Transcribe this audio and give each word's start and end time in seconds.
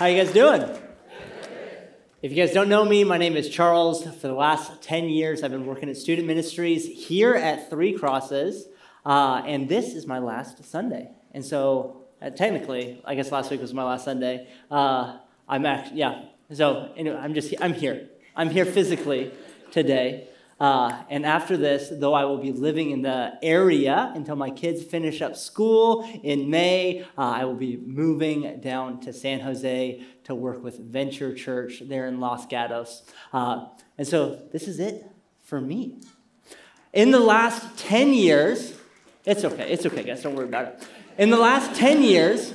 How 0.00 0.06
you 0.06 0.24
guys 0.24 0.32
doing? 0.32 0.62
If 2.22 2.32
you 2.32 2.34
guys 2.34 2.54
don't 2.54 2.70
know 2.70 2.86
me, 2.86 3.04
my 3.04 3.18
name 3.18 3.36
is 3.36 3.50
Charles. 3.50 4.02
For 4.02 4.28
the 4.28 4.32
last 4.32 4.80
10 4.80 5.10
years, 5.10 5.42
I've 5.42 5.50
been 5.50 5.66
working 5.66 5.90
at 5.90 5.98
student 5.98 6.26
ministries 6.26 6.86
here 6.86 7.34
at 7.34 7.68
Three 7.68 7.92
Crosses, 7.92 8.66
uh, 9.04 9.42
and 9.44 9.68
this 9.68 9.92
is 9.92 10.06
my 10.06 10.18
last 10.18 10.64
Sunday. 10.64 11.10
And 11.32 11.44
so, 11.44 12.06
uh, 12.22 12.30
technically, 12.30 13.02
I 13.04 13.14
guess 13.14 13.30
last 13.30 13.50
week 13.50 13.60
was 13.60 13.74
my 13.74 13.84
last 13.84 14.06
Sunday. 14.06 14.48
Uh, 14.70 15.18
I'm 15.46 15.66
actually, 15.66 15.98
yeah. 15.98 16.22
So, 16.50 16.90
anyway, 16.96 17.18
I'm 17.18 17.34
just, 17.34 17.52
I'm 17.60 17.74
here. 17.74 18.08
I'm 18.34 18.48
here 18.48 18.64
physically 18.64 19.30
today. 19.70 20.28
Uh, 20.60 21.02
and 21.08 21.24
after 21.24 21.56
this, 21.56 21.90
though 21.90 22.12
I 22.12 22.26
will 22.26 22.36
be 22.36 22.52
living 22.52 22.90
in 22.90 23.00
the 23.00 23.32
area 23.42 24.12
until 24.14 24.36
my 24.36 24.50
kids 24.50 24.84
finish 24.84 25.22
up 25.22 25.34
school 25.34 26.06
in 26.22 26.50
May, 26.50 27.00
uh, 27.16 27.22
I 27.22 27.46
will 27.46 27.54
be 27.54 27.78
moving 27.78 28.60
down 28.60 29.00
to 29.00 29.12
San 29.14 29.40
Jose 29.40 30.04
to 30.24 30.34
work 30.34 30.62
with 30.62 30.78
Venture 30.78 31.34
Church 31.34 31.82
there 31.86 32.06
in 32.06 32.20
Los 32.20 32.46
Gatos. 32.46 33.04
Uh, 33.32 33.68
and 33.96 34.06
so 34.06 34.38
this 34.52 34.68
is 34.68 34.78
it 34.78 35.10
for 35.42 35.62
me. 35.62 35.98
In 36.92 37.10
the 37.10 37.20
last 37.20 37.78
10 37.78 38.12
years, 38.12 38.74
it's 39.24 39.44
okay, 39.44 39.72
it's 39.72 39.86
okay, 39.86 40.02
guys, 40.02 40.22
don't 40.22 40.34
worry 40.34 40.46
about 40.46 40.66
it. 40.66 40.88
In 41.16 41.30
the 41.30 41.38
last 41.38 41.74
10 41.74 42.02
years, 42.02 42.52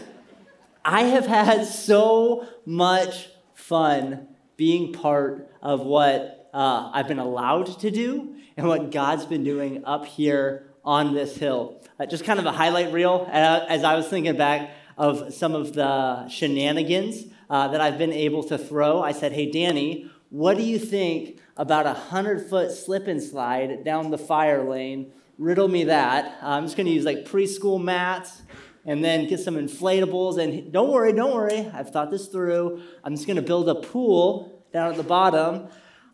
I 0.84 1.04
have 1.04 1.26
had 1.26 1.66
so 1.66 2.48
much 2.66 3.30
fun 3.56 4.28
being 4.58 4.94
part 4.94 5.50
of 5.62 5.82
what 5.82 6.35
uh, 6.56 6.90
I've 6.94 7.10
been 7.10 7.20
allowed 7.20 7.80
to 7.80 7.92
do 7.92 8.34
and 8.56 8.66
what 8.66 8.90
God's 8.90 9.26
been 9.26 9.44
doing 9.44 9.84
up 9.84 10.06
here 10.06 10.72
on 10.86 11.14
this 11.14 11.36
hill. 11.36 11.82
Uh, 12.00 12.06
just 12.06 12.24
kind 12.24 12.40
of 12.40 12.46
a 12.46 12.52
highlight 12.54 12.94
reel 12.94 13.28
uh, 13.30 13.66
as 13.68 13.84
I 13.84 13.96
was 13.96 14.08
thinking 14.08 14.38
back 14.38 14.72
of 14.98 15.34
some 15.34 15.54
of 15.54 15.74
the 15.74 16.30
shenanigans 16.30 17.26
uh, 17.50 17.68
that 17.68 17.82
I've 17.82 17.98
been 17.98 18.14
able 18.14 18.42
to 18.44 18.58
throw. 18.58 19.02
I 19.02 19.12
said, 19.12 19.34
Hey, 19.34 19.52
Danny, 19.52 20.10
what 20.30 20.56
do 20.56 20.64
you 20.64 20.80
think 20.80 21.40
about 21.58 21.86
a 21.86 21.90
100 21.90 22.50
foot 22.50 22.72
slip 22.72 23.08
and 23.08 23.22
slide 23.22 23.84
down 23.84 24.10
the 24.10 24.18
fire 24.18 24.64
lane? 24.64 25.12
Riddle 25.38 25.68
me 25.68 25.84
that. 25.84 26.38
Uh, 26.42 26.52
I'm 26.52 26.64
just 26.64 26.78
going 26.78 26.88
to 26.88 26.94
use 26.94 27.04
like 27.04 27.26
preschool 27.26 27.84
mats 27.84 28.44
and 28.86 29.04
then 29.04 29.28
get 29.28 29.42
some 29.42 29.56
inflatables. 29.56 30.42
And 30.42 30.72
don't 30.72 30.90
worry, 30.90 31.12
don't 31.12 31.36
worry. 31.36 31.70
I've 31.74 31.90
thought 31.90 32.12
this 32.12 32.28
through. 32.28 32.82
I'm 33.04 33.14
just 33.14 33.28
going 33.28 33.36
to 33.36 33.42
build 33.42 33.68
a 33.68 33.76
pool 33.76 34.64
down 34.72 34.92
at 34.92 34.96
the 34.96 35.04
bottom. 35.04 35.68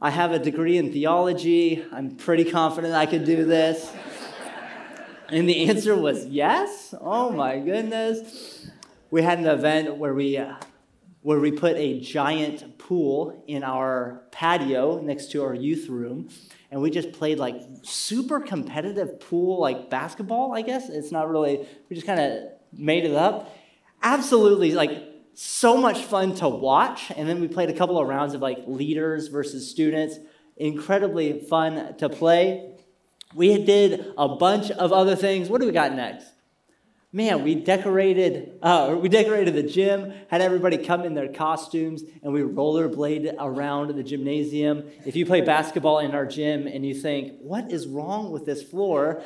I 0.03 0.09
have 0.09 0.31
a 0.31 0.39
degree 0.39 0.77
in 0.77 0.91
theology. 0.91 1.85
I'm 1.91 2.15
pretty 2.15 2.49
confident 2.49 2.95
I 2.95 3.05
could 3.05 3.23
do 3.23 3.45
this. 3.45 3.93
and 5.29 5.47
the 5.47 5.69
answer 5.69 5.95
was 5.95 6.25
yes. 6.25 6.95
Oh 6.99 7.29
my 7.29 7.59
goodness. 7.59 8.71
We 9.11 9.21
had 9.21 9.37
an 9.37 9.45
event 9.45 9.97
where 9.97 10.15
we 10.15 10.37
uh, 10.37 10.55
where 11.21 11.39
we 11.39 11.51
put 11.51 11.75
a 11.75 11.99
giant 11.99 12.79
pool 12.79 13.43
in 13.45 13.63
our 13.63 14.23
patio 14.31 14.99
next 15.01 15.31
to 15.33 15.43
our 15.43 15.53
youth 15.53 15.87
room 15.87 16.29
and 16.71 16.81
we 16.81 16.89
just 16.89 17.11
played 17.11 17.37
like 17.37 17.61
super 17.83 18.39
competitive 18.39 19.19
pool 19.19 19.59
like 19.59 19.89
basketball 19.89 20.53
i 20.55 20.61
guess 20.61 20.89
it's 20.89 21.11
not 21.11 21.29
really 21.29 21.67
we 21.89 21.95
just 21.95 22.07
kind 22.07 22.19
of 22.19 22.49
made 22.73 23.05
it 23.05 23.13
up 23.13 23.55
absolutely 24.01 24.71
like 24.71 25.10
so 25.33 25.77
much 25.77 26.03
fun 26.03 26.35
to 26.35 26.49
watch. 26.49 27.11
And 27.15 27.27
then 27.27 27.41
we 27.41 27.47
played 27.47 27.69
a 27.69 27.73
couple 27.73 27.99
of 27.99 28.07
rounds 28.07 28.33
of 28.33 28.41
like 28.41 28.59
leaders 28.67 29.27
versus 29.27 29.69
students. 29.69 30.17
Incredibly 30.57 31.39
fun 31.41 31.95
to 31.97 32.09
play. 32.09 32.71
We 33.33 33.63
did 33.63 34.13
a 34.17 34.27
bunch 34.27 34.71
of 34.71 34.91
other 34.91 35.15
things. 35.15 35.49
What 35.49 35.61
do 35.61 35.67
we 35.67 35.73
got 35.73 35.93
next? 35.93 36.27
Man, 37.13 37.43
we 37.43 37.55
decorated. 37.55 38.57
Uh, 38.61 38.97
we 38.97 39.09
decorated 39.09 39.53
the 39.53 39.63
gym. 39.63 40.13
Had 40.29 40.39
everybody 40.39 40.77
come 40.77 41.03
in 41.03 41.13
their 41.13 41.27
costumes, 41.27 42.03
and 42.23 42.31
we 42.31 42.39
rollerbladed 42.39 43.35
around 43.37 43.93
the 43.95 44.03
gymnasium. 44.03 44.85
If 45.05 45.17
you 45.17 45.25
play 45.25 45.41
basketball 45.41 45.99
in 45.99 46.15
our 46.15 46.25
gym 46.25 46.67
and 46.67 46.85
you 46.85 46.93
think, 46.93 47.33
"What 47.41 47.69
is 47.69 47.85
wrong 47.85 48.31
with 48.31 48.45
this 48.45 48.63
floor?" 48.63 49.21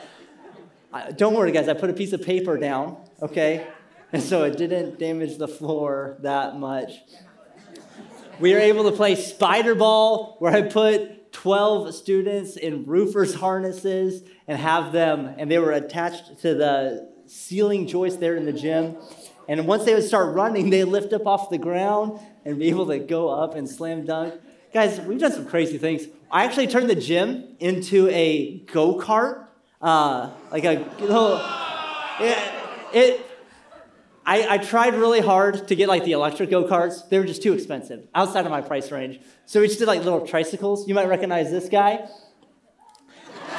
Uh, 0.91 1.11
don't 1.11 1.35
worry, 1.35 1.51
guys. 1.51 1.67
I 1.67 1.73
put 1.73 1.91
a 1.91 1.93
piece 1.93 2.11
of 2.13 2.23
paper 2.23 2.57
down. 2.57 2.97
Okay, 3.21 3.67
and 4.11 4.21
so 4.31 4.43
it 4.43 4.57
didn't 4.57 4.99
damage 4.99 5.37
the 5.37 5.47
floor 5.47 6.17
that 6.21 6.57
much. 6.57 6.91
We 8.39 8.53
were 8.53 8.59
able 8.59 8.89
to 8.89 8.95
play 8.95 9.15
spider 9.15 9.75
ball, 9.75 10.35
where 10.39 10.53
I 10.53 10.63
put 10.63 11.31
12 11.31 11.93
students 11.93 12.57
in 12.57 12.85
roofers' 12.85 13.35
harnesses 13.35 14.23
and 14.47 14.59
have 14.59 14.91
them, 14.91 15.33
and 15.37 15.49
they 15.49 15.57
were 15.57 15.71
attached 15.71 16.39
to 16.41 16.53
the 16.53 17.11
ceiling 17.27 17.87
joist 17.87 18.19
there 18.19 18.35
in 18.35 18.45
the 18.45 18.53
gym. 18.53 18.97
And 19.47 19.67
once 19.67 19.85
they 19.85 19.93
would 19.93 20.03
start 20.03 20.35
running, 20.35 20.69
they 20.69 20.83
lift 20.83 21.13
up 21.13 21.27
off 21.27 21.49
the 21.49 21.57
ground 21.57 22.19
and 22.43 22.59
be 22.59 22.69
able 22.69 22.87
to 22.87 22.99
go 22.99 23.29
up 23.29 23.55
and 23.55 23.69
slam 23.69 24.05
dunk. 24.05 24.33
Guys, 24.73 24.99
we've 25.01 25.19
done 25.19 25.31
some 25.31 25.45
crazy 25.45 25.77
things. 25.77 26.07
I 26.31 26.43
actually 26.45 26.67
turned 26.67 26.89
the 26.89 26.95
gym 26.95 27.55
into 27.59 28.09
a 28.09 28.59
go 28.71 28.99
kart, 28.99 29.47
uh, 29.81 30.31
like 30.51 30.65
a 30.65 30.85
little. 30.99 31.37
Yeah, 32.19 32.61
it, 32.93 33.24
I, 34.25 34.55
I, 34.55 34.57
tried 34.57 34.95
really 34.95 35.21
hard 35.21 35.67
to 35.67 35.75
get 35.75 35.87
like 35.87 36.03
the 36.03 36.13
electric 36.13 36.49
go 36.49 36.63
karts. 36.63 37.07
They 37.09 37.19
were 37.19 37.25
just 37.25 37.43
too 37.43 37.53
expensive, 37.53 38.07
outside 38.15 38.45
of 38.45 38.51
my 38.51 38.61
price 38.61 38.91
range. 38.91 39.19
So 39.45 39.61
we 39.61 39.67
just 39.67 39.77
did 39.77 39.87
like 39.87 40.03
little 40.03 40.25
tricycles. 40.25 40.87
You 40.87 40.95
might 40.95 41.07
recognize 41.07 41.51
this 41.51 41.69
guy. 41.69 42.07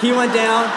He 0.00 0.10
went 0.10 0.34
down. 0.34 0.68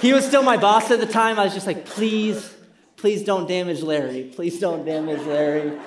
He 0.00 0.14
was 0.14 0.26
still 0.26 0.42
my 0.42 0.56
boss 0.56 0.90
at 0.90 0.98
the 0.98 1.06
time. 1.06 1.38
I 1.38 1.44
was 1.44 1.52
just 1.52 1.66
like, 1.66 1.84
please, 1.84 2.54
please 2.96 3.22
don't 3.22 3.46
damage 3.46 3.82
Larry. 3.82 4.30
Please 4.34 4.58
don't 4.58 4.86
damage 4.86 5.20
Larry. 5.26 5.78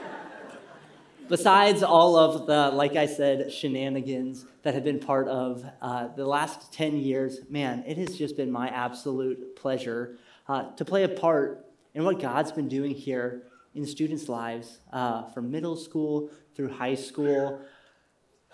Besides 1.29 1.81
all 1.81 2.15
of 2.15 2.45
the, 2.45 2.69
like 2.75 2.95
I 2.95 3.07
said, 3.07 3.51
shenanigans 3.51 4.45
that 4.61 4.75
have 4.75 4.83
been 4.83 4.99
part 4.99 5.27
of 5.27 5.65
uh, 5.81 6.09
the 6.15 6.27
last 6.27 6.71
10 6.73 6.97
years, 6.97 7.39
man, 7.49 7.83
it 7.87 7.97
has 7.97 8.15
just 8.15 8.37
been 8.37 8.51
my 8.51 8.67
absolute 8.67 9.55
pleasure 9.55 10.17
uh, 10.47 10.71
to 10.75 10.85
play 10.85 11.03
a 11.03 11.09
part 11.09 11.65
and 11.95 12.05
what 12.05 12.19
God's 12.19 12.51
been 12.51 12.67
doing 12.67 12.91
here 12.91 13.43
in 13.75 13.85
students' 13.85 14.29
lives 14.29 14.79
uh, 14.91 15.23
from 15.29 15.51
middle 15.51 15.75
school 15.75 16.29
through 16.55 16.69
high 16.69 16.95
school. 16.95 17.61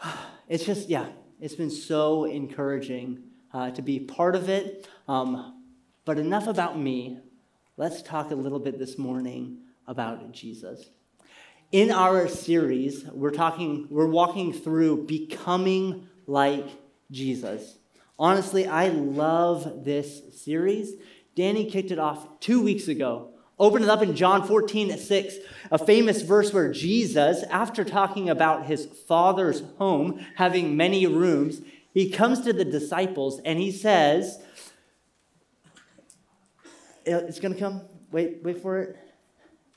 It's 0.48 0.66
just, 0.66 0.90
yeah, 0.90 1.06
it's 1.40 1.54
been 1.54 1.70
so 1.70 2.24
encouraging 2.24 3.20
uh, 3.54 3.70
to 3.70 3.84
be 3.84 4.00
part 4.00 4.36
of 4.36 4.50
it. 4.50 4.90
Um, 5.08 5.62
but 6.06 6.18
enough 6.18 6.48
about 6.48 6.80
me. 6.80 7.20
Let's 7.78 8.02
talk 8.02 8.32
a 8.32 8.36
little 8.36 8.58
bit 8.58 8.80
this 8.80 8.98
morning 8.98 9.60
about 9.86 10.32
Jesus. 10.32 10.90
In 11.72 11.92
our 11.92 12.28
series, 12.28 13.06
we're 13.06 13.30
talking, 13.30 13.86
we're 13.92 14.08
walking 14.08 14.52
through 14.52 15.06
becoming 15.06 16.08
like 16.26 16.68
Jesus. 17.12 17.78
Honestly, 18.18 18.66
I 18.66 18.88
love 18.88 19.86
this 19.86 20.24
series 20.44 20.94
Danny 21.40 21.64
kicked 21.64 21.90
it 21.90 22.00
off 22.00 22.42
two 22.42 22.62
weeks 22.62 22.90
ago. 22.90 23.30
Open 23.58 23.82
it 23.82 23.88
up 23.88 24.02
in 24.02 24.14
John 24.14 24.46
14 24.46 24.92
at 24.92 25.00
6, 25.00 25.36
a 25.72 25.78
famous 25.78 26.22
verse 26.22 26.52
where 26.52 26.70
Jesus, 26.70 27.44
after 27.44 27.86
talking 27.86 28.30
about 28.30 28.66
his 28.66 28.88
father's 29.08 29.64
home 29.78 30.20
having 30.36 30.76
many 30.76 31.08
rooms, 31.08 31.62
he 31.94 32.10
comes 32.10 32.42
to 32.42 32.52
the 32.52 32.66
disciples 32.66 33.40
and 33.46 33.58
he 33.58 33.72
says, 33.72 34.38
It's 37.06 37.40
going 37.40 37.54
to 37.54 37.60
come. 37.60 37.84
Wait, 38.12 38.40
wait 38.44 38.62
for 38.62 38.80
it. 38.80 38.98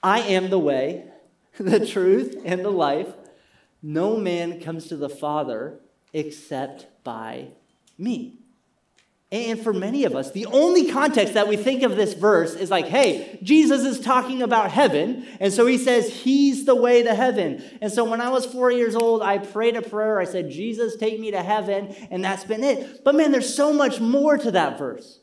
I 0.03 0.19
am 0.19 0.51
the 0.51 0.59
way, 0.59 1.05
the 1.61 1.87
truth, 1.87 2.43
and 2.45 2.65
the 2.65 2.71
life. 2.71 3.15
No 3.81 4.17
man 4.17 4.61
comes 4.61 4.89
to 4.89 4.97
the 4.97 5.09
Father 5.09 5.79
except 6.13 6.89
by 7.05 7.51
me. 7.97 8.42
And 9.33 9.59
for 9.59 9.73
many 9.73 10.05
of 10.05 10.15
us, 10.15 10.31
the 10.31 10.45
only 10.45 10.91
context 10.91 11.33
that 11.35 11.49
we 11.49 11.57
think 11.57 11.83
of 11.83 11.97
this 11.97 12.13
verse 12.13 12.55
is 12.55 12.71
like, 12.71 12.85
hey, 12.85 13.39
Jesus 13.43 13.83
is 13.83 13.99
talking 13.99 14.43
about 14.43 14.71
heaven. 14.71 15.27
And 15.41 15.51
so 15.51 15.65
he 15.65 15.79
says, 15.79 16.13
he's 16.15 16.67
the 16.67 16.75
way 16.75 17.03
to 17.03 17.15
heaven. 17.15 17.65
And 17.81 17.91
so 17.91 18.05
when 18.05 18.21
I 18.21 18.29
was 18.29 18.45
four 18.45 18.71
years 18.71 18.95
old, 18.95 19.23
I 19.23 19.39
prayed 19.39 19.75
a 19.75 19.81
prayer. 19.81 20.21
I 20.21 20.27
said, 20.27 20.51
Jesus, 20.51 20.97
take 20.97 21.19
me 21.19 21.31
to 21.31 21.43
heaven. 21.43 21.97
And 22.11 22.23
that's 22.23 22.45
been 22.45 22.63
it. 22.63 23.03
But 23.05 23.15
man, 23.15 23.33
there's 23.33 23.55
so 23.55 23.73
much 23.73 24.01
more 24.01 24.37
to 24.37 24.51
that 24.51 24.79
verse. 24.79 25.21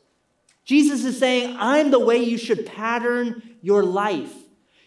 Jesus 0.64 1.04
is 1.04 1.16
saying, 1.16 1.56
I'm 1.60 1.92
the 1.92 2.00
way 2.00 2.18
you 2.18 2.36
should 2.36 2.66
pattern 2.66 3.40
your 3.62 3.84
life. 3.84 4.34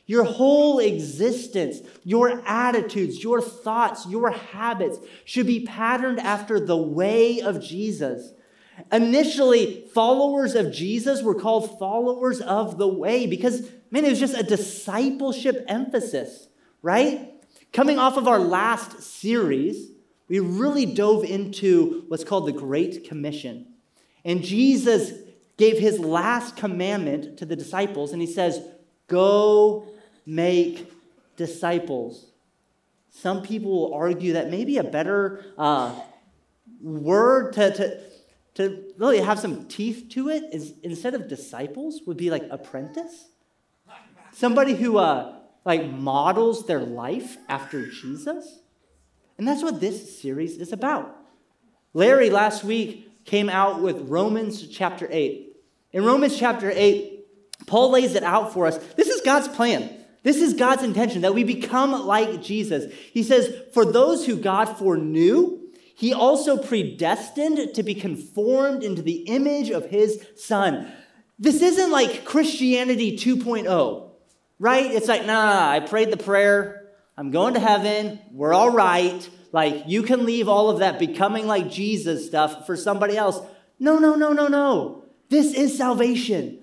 Your 0.06 0.26
whole 0.26 0.80
existence, 0.80 1.80
your 2.04 2.44
attitudes, 2.46 3.24
your 3.24 3.42
thoughts, 3.42 4.06
your 4.06 4.32
habits 4.32 4.98
should 5.24 5.48
be 5.48 5.66
patterned 5.66 6.20
after 6.20 6.60
the 6.60 6.76
way 6.76 7.40
of 7.40 7.64
Jesus. 7.64 8.34
Initially, 8.92 9.86
followers 9.94 10.56
of 10.56 10.72
Jesus 10.72 11.22
were 11.22 11.36
called 11.36 11.78
followers 11.80 12.42
of 12.42 12.78
the 12.78 12.88
way 12.88 13.28
because, 13.28 13.70
man, 13.92 14.06
it 14.06 14.10
was 14.10 14.20
just 14.20 14.38
a 14.38 14.44
discipleship 14.44 15.66
emphasis, 15.68 16.48
right? 16.82 17.32
Coming 17.72 18.00
off 18.00 18.18
of 18.18 18.28
our 18.28 18.40
last 18.40 19.02
series, 19.02 19.92
we 20.28 20.40
really 20.40 20.86
dove 20.86 21.24
into 21.24 22.06
what's 22.08 22.24
called 22.24 22.48
the 22.48 22.52
Great 22.52 23.08
Commission. 23.08 23.68
And 24.26 24.44
Jesus 24.44 25.12
gave 25.58 25.78
his 25.78 26.00
last 26.00 26.56
commandment 26.56 27.38
to 27.38 27.46
the 27.46 27.56
disciples, 27.56 28.12
and 28.12 28.22
he 28.22 28.28
says, 28.28 28.62
Go 29.08 29.88
make 30.26 30.92
disciples. 31.36 32.32
Some 33.12 33.44
people 33.44 33.72
will 33.72 33.94
argue 33.94 34.34
that 34.34 34.50
maybe 34.50 34.78
a 34.78 34.84
better 34.84 35.46
uh, 35.58 35.94
word 36.82 37.54
to, 37.54 37.74
to, 37.76 38.00
to 38.56 38.84
really 38.98 39.20
have 39.20 39.40
some 39.40 39.68
teeth 39.68 40.10
to 40.12 40.30
it 40.30 40.44
is 40.52 40.74
instead 40.84 41.14
of 41.14 41.28
disciples 41.28 42.02
would 42.06 42.18
be 42.18 42.30
like 42.30 42.44
apprentice. 42.52 43.30
Somebody 44.32 44.74
who 44.74 44.98
uh, 44.98 45.36
like 45.66 45.90
models 45.90 46.66
their 46.66 46.82
life 46.82 47.38
after 47.48 47.88
Jesus. 47.88 48.60
And 49.38 49.48
that's 49.48 49.64
what 49.64 49.80
this 49.80 50.20
series 50.20 50.58
is 50.58 50.72
about. 50.72 51.16
Larry 51.94 52.30
last 52.30 52.64
week 52.64 53.26
came 53.26 53.50
out 53.50 53.82
with 53.82 54.10
Romans 54.10 54.68
chapter 54.68 55.08
8. 55.10 55.56
In 55.92 56.04
Romans 56.04 56.38
chapter 56.38 56.72
8, 56.74 57.26
Paul 57.66 57.92
lays 57.92 58.16
it 58.16 58.24
out 58.24 58.54
for 58.54 58.68
us. 58.68 58.78
This 58.96 59.08
is 59.08 59.22
God's 59.22 59.48
plan. 59.48 59.90
This 60.24 60.38
is 60.38 60.54
God's 60.54 60.84
intention 60.84 61.22
that 61.22 61.34
we 61.34 61.44
become 61.44 61.92
like 62.06 62.42
Jesus. 62.42 62.94
He 63.12 63.24
says, 63.24 63.54
For 63.74 63.86
those 63.86 64.26
who 64.26 64.38
God 64.38 64.66
foreknew, 64.78 65.60
he 65.96 66.14
also 66.14 66.58
predestined 66.58 67.74
to 67.76 67.84
be 67.84 67.94
conformed 67.94 68.84
into 68.84 69.02
the 69.02 69.24
image 69.28 69.70
of 69.70 69.88
his 69.88 70.26
son. 70.36 70.92
This 71.38 71.62
isn't 71.62 71.92
like 71.92 72.26
Christianity 72.26 73.18
2.0, 73.18 74.10
right? 74.60 74.92
It's 74.92 75.08
like, 75.08 75.26
nah, 75.26 75.70
I 75.70 75.80
prayed 75.80 76.12
the 76.12 76.18
prayer. 76.18 76.92
I'm 77.18 77.32
going 77.32 77.54
to 77.54 77.60
heaven. 77.60 78.20
We're 78.32 78.54
all 78.54 78.72
right. 78.72 79.28
Like, 79.52 79.84
you 79.88 80.02
can 80.02 80.26
leave 80.26 80.48
all 80.48 80.70
of 80.70 80.80
that 80.80 80.98
becoming 80.98 81.46
like 81.46 81.70
Jesus 81.70 82.26
stuff 82.26 82.66
for 82.66 82.76
somebody 82.76 83.16
else. 83.16 83.40
No, 83.80 84.00
no, 84.00 84.16
no, 84.16 84.34
no, 84.34 84.48
no. 84.48 85.04
This 85.30 85.54
is 85.54 85.78
salvation. 85.78 86.60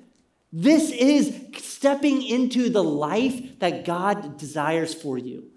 This 0.53 0.91
is 0.91 1.33
stepping 1.59 2.23
into 2.23 2.69
the 2.69 2.83
life 2.83 3.61
that 3.61 3.85
God 3.85 4.37
desires 4.39 4.93
for 4.93 5.17
you. 5.17 5.51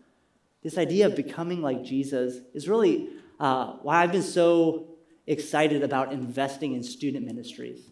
This 0.62 0.78
idea 0.78 1.08
of 1.08 1.16
becoming 1.16 1.62
like 1.62 1.84
Jesus 1.84 2.40
is 2.54 2.70
really 2.70 3.10
uh, 3.40 3.74
why 3.82 4.04
I've 4.04 4.12
been 4.12 4.22
so 4.22 4.88
excited 5.28 5.84
about 5.84 6.12
investing 6.12 6.74
in 6.74 6.84
student 6.84 7.26
ministries. 7.26 7.92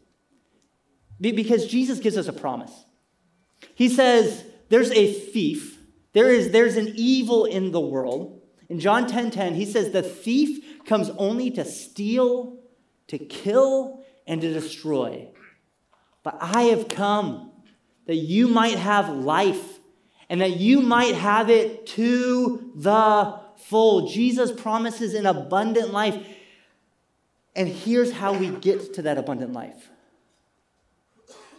Because 1.20 1.68
Jesus 1.68 2.00
gives 2.00 2.18
us 2.18 2.28
a 2.28 2.34
promise. 2.34 2.86
He 3.76 3.90
says, 3.90 4.44
There's 4.70 4.92
a 4.92 5.12
thief, 5.12 5.78
there 6.14 6.32
is, 6.32 6.52
there's 6.52 6.78
an 6.78 6.94
evil 6.96 7.46
in 7.46 7.72
the 7.72 7.80
world. 7.80 8.42
In 8.70 8.80
John 8.80 9.04
10:10, 9.04 9.10
10, 9.10 9.32
10, 9.32 9.56
he 9.56 9.66
says, 9.66 9.92
The 9.92 10.02
thief 10.02 10.86
comes 10.86 11.10
only 11.12 11.52
to 11.52 11.66
steal, 11.66 12.60
to 13.08 13.18
kill, 13.18 14.04
and 14.26 14.42
to 14.42 14.54
destroy. 14.54 15.30
But 16.24 16.38
I 16.40 16.64
have 16.64 16.88
come 16.88 17.52
that 18.08 18.16
you 18.16 18.48
might 18.48 18.78
have 18.78 19.10
life 19.10 19.80
and 20.30 20.42
that 20.42 20.58
you 20.58 20.82
might 20.82 21.16
have 21.16 21.50
it 21.50 21.86
to 21.88 22.72
the 22.76 23.41
full. 23.66 24.08
Jesus 24.08 24.52
promises 24.52 25.14
an 25.14 25.26
abundant 25.26 25.92
life. 25.92 26.16
And 27.56 27.68
here's 27.68 28.12
how 28.12 28.34
we 28.34 28.50
get 28.50 28.94
to 28.96 29.02
that 29.04 29.18
abundant 29.18 29.54
life. 29.54 29.90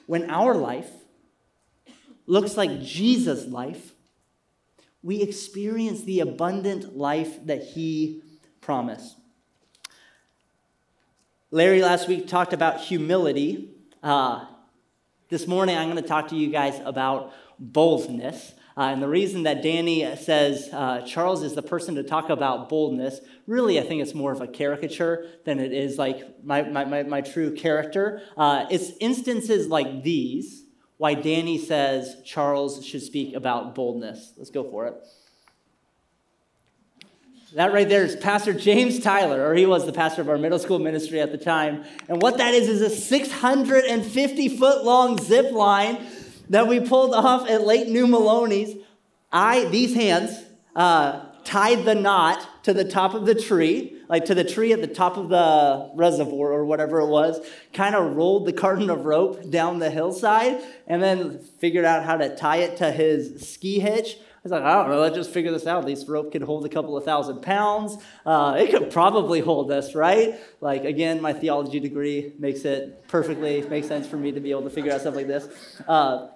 When 0.06 0.30
our 0.30 0.54
life 0.54 0.90
looks 2.26 2.56
like 2.56 2.82
Jesus' 2.82 3.46
life, 3.46 3.92
we 5.02 5.20
experience 5.20 6.02
the 6.02 6.20
abundant 6.20 6.96
life 6.96 7.44
that 7.46 7.62
he 7.62 8.22
promised. 8.60 9.16
Larry 11.50 11.82
last 11.82 12.08
week 12.08 12.26
talked 12.26 12.52
about 12.52 12.80
humility. 12.80 13.70
Uh, 14.02 14.46
this 15.28 15.46
morning, 15.46 15.76
I'm 15.76 15.90
going 15.90 16.02
to 16.02 16.08
talk 16.08 16.28
to 16.28 16.36
you 16.36 16.48
guys 16.48 16.80
about 16.84 17.32
boldness. 17.58 18.54
Uh, 18.76 18.82
and 18.82 19.02
the 19.02 19.08
reason 19.08 19.42
that 19.42 19.62
Danny 19.62 20.16
says 20.16 20.68
uh, 20.72 21.02
Charles 21.02 21.42
is 21.42 21.54
the 21.54 21.62
person 21.62 21.94
to 21.96 22.02
talk 22.02 22.30
about 22.30 22.68
boldness, 22.68 23.20
really, 23.46 23.78
I 23.78 23.82
think 23.82 24.00
it's 24.00 24.14
more 24.14 24.32
of 24.32 24.40
a 24.40 24.46
caricature 24.46 25.26
than 25.44 25.58
it 25.58 25.72
is 25.72 25.98
like 25.98 26.42
my, 26.44 26.62
my, 26.62 26.84
my, 26.84 27.02
my 27.02 27.20
true 27.20 27.54
character. 27.54 28.22
Uh, 28.36 28.66
it's 28.70 28.92
instances 29.00 29.68
like 29.68 30.02
these 30.02 30.64
why 30.96 31.14
Danny 31.14 31.58
says 31.58 32.16
Charles 32.24 32.86
should 32.86 33.02
speak 33.02 33.34
about 33.34 33.74
boldness. 33.74 34.34
Let's 34.36 34.50
go 34.50 34.62
for 34.62 34.86
it. 34.86 34.94
That 37.54 37.74
right 37.74 37.86
there 37.86 38.04
is 38.04 38.16
Pastor 38.16 38.54
James 38.54 38.98
Tyler, 38.98 39.46
or 39.46 39.54
he 39.54 39.66
was 39.66 39.84
the 39.84 39.92
pastor 39.92 40.22
of 40.22 40.30
our 40.30 40.38
middle 40.38 40.58
school 40.58 40.78
ministry 40.78 41.20
at 41.20 41.32
the 41.32 41.38
time. 41.38 41.84
And 42.08 42.22
what 42.22 42.38
that 42.38 42.54
is 42.54 42.66
is 42.66 42.80
a 42.80 42.88
650 42.88 44.48
foot 44.56 44.84
long 44.84 45.18
zip 45.18 45.52
line 45.52 46.06
that 46.52 46.68
we 46.68 46.80
pulled 46.80 47.14
off 47.14 47.48
at 47.48 47.66
Late 47.66 47.88
New 47.88 48.06
Maloney's. 48.06 48.76
I, 49.32 49.64
these 49.64 49.94
hands, 49.94 50.44
uh, 50.76 51.24
tied 51.44 51.86
the 51.86 51.94
knot 51.94 52.46
to 52.64 52.74
the 52.74 52.84
top 52.84 53.14
of 53.14 53.24
the 53.24 53.34
tree, 53.34 53.96
like 54.08 54.26
to 54.26 54.34
the 54.34 54.44
tree 54.44 54.70
at 54.72 54.82
the 54.82 54.86
top 54.86 55.16
of 55.16 55.30
the 55.30 55.90
reservoir 55.94 56.52
or 56.52 56.66
whatever 56.66 57.00
it 57.00 57.08
was, 57.08 57.40
kind 57.72 57.94
of 57.94 58.14
rolled 58.14 58.46
the 58.46 58.52
carton 58.52 58.90
of 58.90 59.06
rope 59.06 59.50
down 59.50 59.78
the 59.78 59.90
hillside, 59.90 60.62
and 60.86 61.02
then 61.02 61.38
figured 61.58 61.86
out 61.86 62.04
how 62.04 62.18
to 62.18 62.36
tie 62.36 62.58
it 62.58 62.76
to 62.76 62.92
his 62.92 63.48
ski 63.48 63.80
hitch 63.80 64.18
I 64.44 64.48
was 64.48 64.52
like, 64.52 64.62
I 64.64 64.74
don't 64.74 64.90
know, 64.90 65.00
let's 65.00 65.14
just 65.14 65.30
figure 65.30 65.52
this 65.52 65.68
out. 65.68 65.86
This 65.86 66.08
rope 66.08 66.32
could 66.32 66.42
hold 66.42 66.66
a 66.66 66.68
couple 66.68 66.96
of 66.96 67.04
thousand 67.04 67.42
pounds. 67.42 67.96
Uh, 68.26 68.56
it 68.58 68.72
could 68.72 68.90
probably 68.90 69.38
hold 69.38 69.70
us, 69.70 69.94
right? 69.94 70.34
Like, 70.60 70.84
again, 70.84 71.22
my 71.22 71.32
theology 71.32 71.78
degree 71.78 72.32
makes 72.40 72.64
it 72.64 73.06
perfectly, 73.06 73.62
makes 73.68 73.86
sense 73.86 74.04
for 74.04 74.16
me 74.16 74.32
to 74.32 74.40
be 74.40 74.50
able 74.50 74.64
to 74.64 74.70
figure 74.70 74.90
out 74.90 75.00
stuff 75.00 75.14
like 75.14 75.28
this. 75.28 75.46
Uh, 75.86 76.26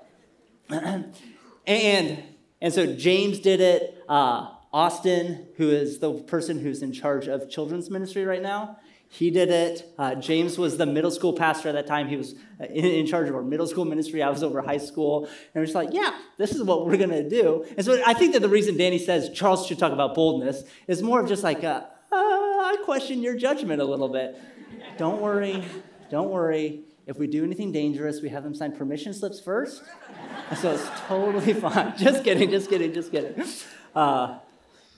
and, 1.66 2.22
and 2.60 2.74
so 2.74 2.94
James 2.94 3.38
did 3.40 3.60
it. 3.60 4.04
Uh, 4.08 4.50
Austin, 4.72 5.46
who 5.56 5.70
is 5.70 6.00
the 6.00 6.12
person 6.12 6.60
who's 6.60 6.82
in 6.82 6.92
charge 6.92 7.28
of 7.28 7.48
children's 7.48 7.90
ministry 7.90 8.24
right 8.24 8.42
now, 8.42 8.78
he 9.08 9.30
did 9.30 9.50
it. 9.50 9.94
Uh, 9.96 10.14
James 10.16 10.58
was 10.58 10.76
the 10.76 10.86
middle 10.86 11.10
school 11.10 11.32
pastor 11.32 11.68
at 11.68 11.72
that 11.72 11.86
time. 11.86 12.08
He 12.08 12.16
was 12.16 12.34
uh, 12.60 12.64
in, 12.64 12.84
in, 12.84 13.06
charge 13.06 13.28
of 13.28 13.34
our 13.34 13.42
middle 13.42 13.66
school 13.66 13.84
ministry. 13.84 14.22
I 14.22 14.28
was 14.28 14.42
over 14.42 14.60
high 14.60 14.78
school. 14.78 15.24
And 15.24 15.54
we're 15.54 15.64
just 15.64 15.74
like, 15.74 15.92
yeah, 15.92 16.18
this 16.36 16.54
is 16.54 16.62
what 16.62 16.84
we're 16.84 16.96
going 16.96 17.10
to 17.10 17.28
do. 17.28 17.64
And 17.76 17.86
so 17.86 18.02
I 18.04 18.12
think 18.14 18.32
that 18.34 18.40
the 18.40 18.48
reason 18.48 18.76
Danny 18.76 18.98
says 18.98 19.30
Charles 19.32 19.66
should 19.66 19.78
talk 19.78 19.92
about 19.92 20.14
boldness 20.14 20.64
is 20.88 21.02
more 21.02 21.20
of 21.20 21.28
just 21.28 21.42
like, 21.42 21.62
a, 21.62 21.88
uh, 22.12 22.16
I 22.16 22.76
question 22.84 23.22
your 23.22 23.36
judgment 23.36 23.80
a 23.80 23.84
little 23.84 24.08
bit. 24.08 24.36
don't 24.98 25.22
worry. 25.22 25.64
Don't 26.10 26.30
worry. 26.30 26.82
If 27.06 27.18
we 27.18 27.28
do 27.28 27.44
anything 27.44 27.70
dangerous, 27.70 28.20
we 28.20 28.28
have 28.30 28.42
them 28.42 28.54
sign 28.54 28.72
permission 28.72 29.14
slips 29.14 29.40
first. 29.40 29.82
so 30.56 30.72
it's 30.72 30.88
totally 31.06 31.54
fine. 31.54 31.94
Just 31.98 32.24
kidding, 32.24 32.50
just 32.50 32.68
kidding, 32.68 32.92
just 32.92 33.12
kidding. 33.12 33.44
Uh, 33.94 34.38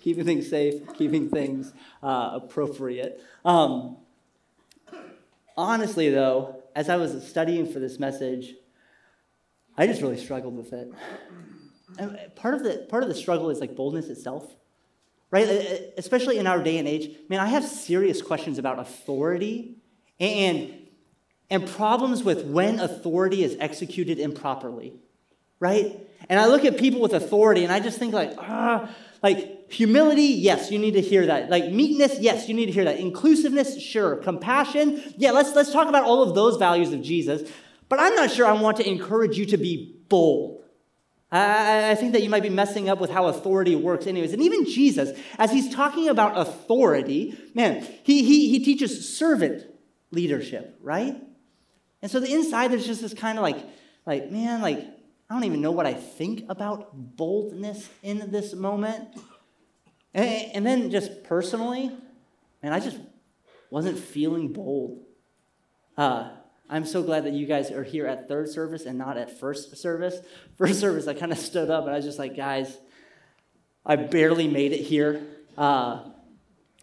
keeping 0.00 0.24
things 0.24 0.48
safe, 0.48 0.82
keeping 0.94 1.28
things 1.28 1.72
uh, 2.02 2.30
appropriate. 2.34 3.22
Um, 3.44 3.98
honestly, 5.56 6.08
though, 6.08 6.62
as 6.74 6.88
I 6.88 6.96
was 6.96 7.26
studying 7.28 7.70
for 7.70 7.78
this 7.78 7.98
message, 7.98 8.54
I 9.76 9.86
just 9.86 10.02
really 10.02 10.16
struggled 10.16 10.56
with 10.56 10.72
it. 10.72 10.90
And 11.98 12.18
part 12.34 12.54
of 12.54 12.64
the 12.64 12.86
part 12.88 13.02
of 13.02 13.08
the 13.08 13.14
struggle 13.14 13.50
is 13.50 13.60
like 13.60 13.76
boldness 13.76 14.08
itself, 14.08 14.56
right? 15.30 15.46
Especially 15.96 16.38
in 16.38 16.46
our 16.46 16.62
day 16.62 16.78
and 16.78 16.88
age. 16.88 17.16
Man, 17.28 17.40
I 17.40 17.46
have 17.46 17.64
serious 17.64 18.22
questions 18.22 18.58
about 18.58 18.78
authority 18.78 19.76
and 20.18 20.87
and 21.50 21.66
problems 21.66 22.22
with 22.22 22.44
when 22.44 22.78
authority 22.80 23.42
is 23.42 23.56
executed 23.58 24.18
improperly, 24.18 24.94
right? 25.60 25.98
And 26.28 26.38
I 26.38 26.46
look 26.46 26.64
at 26.64 26.78
people 26.78 27.00
with 27.00 27.14
authority 27.14 27.64
and 27.64 27.72
I 27.72 27.80
just 27.80 27.98
think 27.98 28.12
like, 28.12 28.34
ah, 28.38 28.90
like 29.22 29.70
humility, 29.70 30.22
yes, 30.22 30.70
you 30.70 30.78
need 30.78 30.92
to 30.92 31.00
hear 31.00 31.26
that. 31.26 31.50
Like 31.50 31.70
meekness, 31.70 32.18
yes, 32.20 32.48
you 32.48 32.54
need 32.54 32.66
to 32.66 32.72
hear 32.72 32.84
that. 32.84 32.98
Inclusiveness, 32.98 33.80
sure. 33.80 34.16
Compassion, 34.16 35.02
yeah, 35.16 35.30
let's 35.30 35.54
let's 35.54 35.72
talk 35.72 35.88
about 35.88 36.04
all 36.04 36.22
of 36.22 36.34
those 36.34 36.56
values 36.56 36.92
of 36.92 37.02
Jesus. 37.02 37.50
But 37.88 38.00
I'm 38.00 38.14
not 38.14 38.30
sure 38.30 38.46
I 38.46 38.52
want 38.52 38.76
to 38.78 38.88
encourage 38.88 39.38
you 39.38 39.46
to 39.46 39.56
be 39.56 39.96
bold. 40.08 40.62
I, 41.30 41.90
I 41.90 41.94
think 41.94 42.12
that 42.12 42.22
you 42.22 42.30
might 42.30 42.42
be 42.42 42.50
messing 42.50 42.88
up 42.88 43.00
with 43.00 43.10
how 43.10 43.26
authority 43.26 43.74
works, 43.76 44.06
anyways. 44.06 44.32
And 44.32 44.42
even 44.42 44.64
Jesus, 44.64 45.18
as 45.38 45.50
he's 45.50 45.74
talking 45.74 46.08
about 46.08 46.38
authority, 46.38 47.38
man, 47.54 47.86
he, 48.02 48.22
he, 48.24 48.48
he 48.50 48.64
teaches 48.64 49.16
servant 49.16 49.64
leadership, 50.10 50.78
right? 50.82 51.22
And 52.02 52.10
so 52.10 52.20
the 52.20 52.32
inside, 52.32 52.70
there's 52.70 52.86
just 52.86 53.02
this 53.02 53.14
kind 53.14 53.38
of 53.38 53.42
like, 53.42 53.58
like, 54.06 54.30
man, 54.30 54.62
like, 54.62 54.78
I 55.30 55.34
don't 55.34 55.44
even 55.44 55.60
know 55.60 55.72
what 55.72 55.86
I 55.86 55.94
think 55.94 56.44
about 56.48 56.90
boldness 56.94 57.88
in 58.02 58.30
this 58.30 58.54
moment. 58.54 59.08
And, 60.14 60.50
and 60.54 60.66
then 60.66 60.90
just 60.90 61.24
personally, 61.24 61.90
man, 62.62 62.72
I 62.72 62.80
just 62.80 62.98
wasn't 63.70 63.98
feeling 63.98 64.52
bold. 64.52 65.04
Uh, 65.96 66.30
I'm 66.70 66.84
so 66.84 67.02
glad 67.02 67.24
that 67.24 67.32
you 67.32 67.46
guys 67.46 67.70
are 67.70 67.82
here 67.82 68.06
at 68.06 68.28
third 68.28 68.48
service 68.48 68.86
and 68.86 68.98
not 68.98 69.16
at 69.16 69.38
first 69.38 69.76
service. 69.76 70.18
First 70.56 70.80
service, 70.80 71.06
I 71.06 71.14
kind 71.14 71.32
of 71.32 71.38
stood 71.38 71.70
up 71.70 71.84
and 71.84 71.92
I 71.92 71.96
was 71.96 72.04
just 72.04 72.18
like, 72.18 72.36
guys, 72.36 72.78
I 73.84 73.96
barely 73.96 74.48
made 74.48 74.72
it 74.72 74.82
here. 74.82 75.26
Uh, 75.56 76.10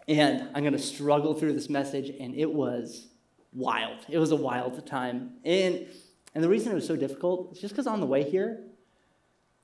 and 0.08 0.48
I'm 0.54 0.62
going 0.62 0.72
to 0.72 0.78
struggle 0.78 1.34
through 1.34 1.52
this 1.54 1.68
message. 1.68 2.10
And 2.20 2.34
it 2.34 2.52
was 2.52 3.08
wild. 3.56 3.98
It 4.08 4.18
was 4.18 4.30
a 4.30 4.36
wild 4.36 4.86
time. 4.86 5.32
And 5.44 5.88
and 6.36 6.44
the 6.44 6.50
reason 6.50 6.70
it 6.70 6.74
was 6.74 6.86
so 6.86 6.96
difficult 6.96 7.52
is 7.52 7.60
just 7.60 7.72
because 7.72 7.86
on 7.86 7.98
the 7.98 8.06
way 8.06 8.22
here, 8.22 8.62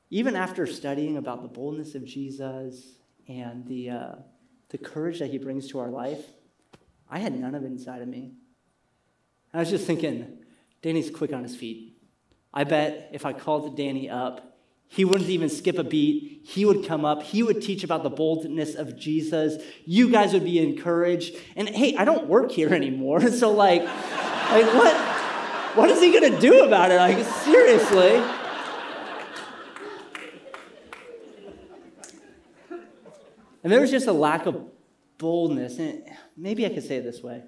even 0.08 0.36
after 0.36 0.66
studying 0.66 1.18
about 1.18 1.42
the 1.42 1.48
boldness 1.48 1.94
of 1.94 2.02
Jesus 2.04 2.96
and 3.28 3.66
the, 3.66 3.90
uh, 3.90 4.12
the 4.70 4.78
courage 4.78 5.18
that 5.18 5.30
he 5.30 5.36
brings 5.36 5.68
to 5.68 5.78
our 5.78 5.90
life, 5.90 6.24
I 7.10 7.18
had 7.18 7.38
none 7.38 7.54
of 7.54 7.62
it 7.62 7.66
inside 7.66 8.00
of 8.00 8.08
me. 8.08 8.32
I 9.52 9.58
was 9.60 9.68
just 9.68 9.86
thinking, 9.86 10.38
Danny's 10.80 11.10
quick 11.10 11.34
on 11.34 11.42
his 11.42 11.54
feet. 11.54 11.96
I 12.54 12.64
bet 12.64 13.10
if 13.12 13.26
I 13.26 13.34
called 13.34 13.76
Danny 13.76 14.08
up, 14.08 14.51
he 14.92 15.06
wouldn't 15.06 15.30
even 15.30 15.48
skip 15.48 15.78
a 15.78 15.84
beat. 15.84 16.42
He 16.44 16.66
would 16.66 16.86
come 16.86 17.06
up. 17.06 17.22
He 17.22 17.42
would 17.42 17.62
teach 17.62 17.82
about 17.82 18.02
the 18.02 18.10
boldness 18.10 18.74
of 18.74 18.94
Jesus. 18.94 19.56
You 19.86 20.10
guys 20.10 20.34
would 20.34 20.44
be 20.44 20.58
encouraged. 20.58 21.34
And 21.56 21.66
hey, 21.66 21.96
I 21.96 22.04
don't 22.04 22.26
work 22.26 22.52
here 22.52 22.68
anymore. 22.74 23.20
So, 23.30 23.52
like, 23.52 23.82
like 23.84 24.66
what, 24.74 24.94
what 25.76 25.88
is 25.88 25.98
he 25.98 26.12
going 26.12 26.30
to 26.30 26.38
do 26.38 26.64
about 26.64 26.90
it? 26.90 26.96
Like, 26.96 27.24
seriously. 27.24 28.22
And 33.64 33.72
there 33.72 33.80
was 33.80 33.90
just 33.90 34.08
a 34.08 34.12
lack 34.12 34.44
of 34.44 34.62
boldness. 35.16 35.78
And 35.78 36.04
maybe 36.36 36.66
I 36.66 36.68
could 36.68 36.84
say 36.84 36.96
it 36.96 37.04
this 37.04 37.22
way 37.22 37.44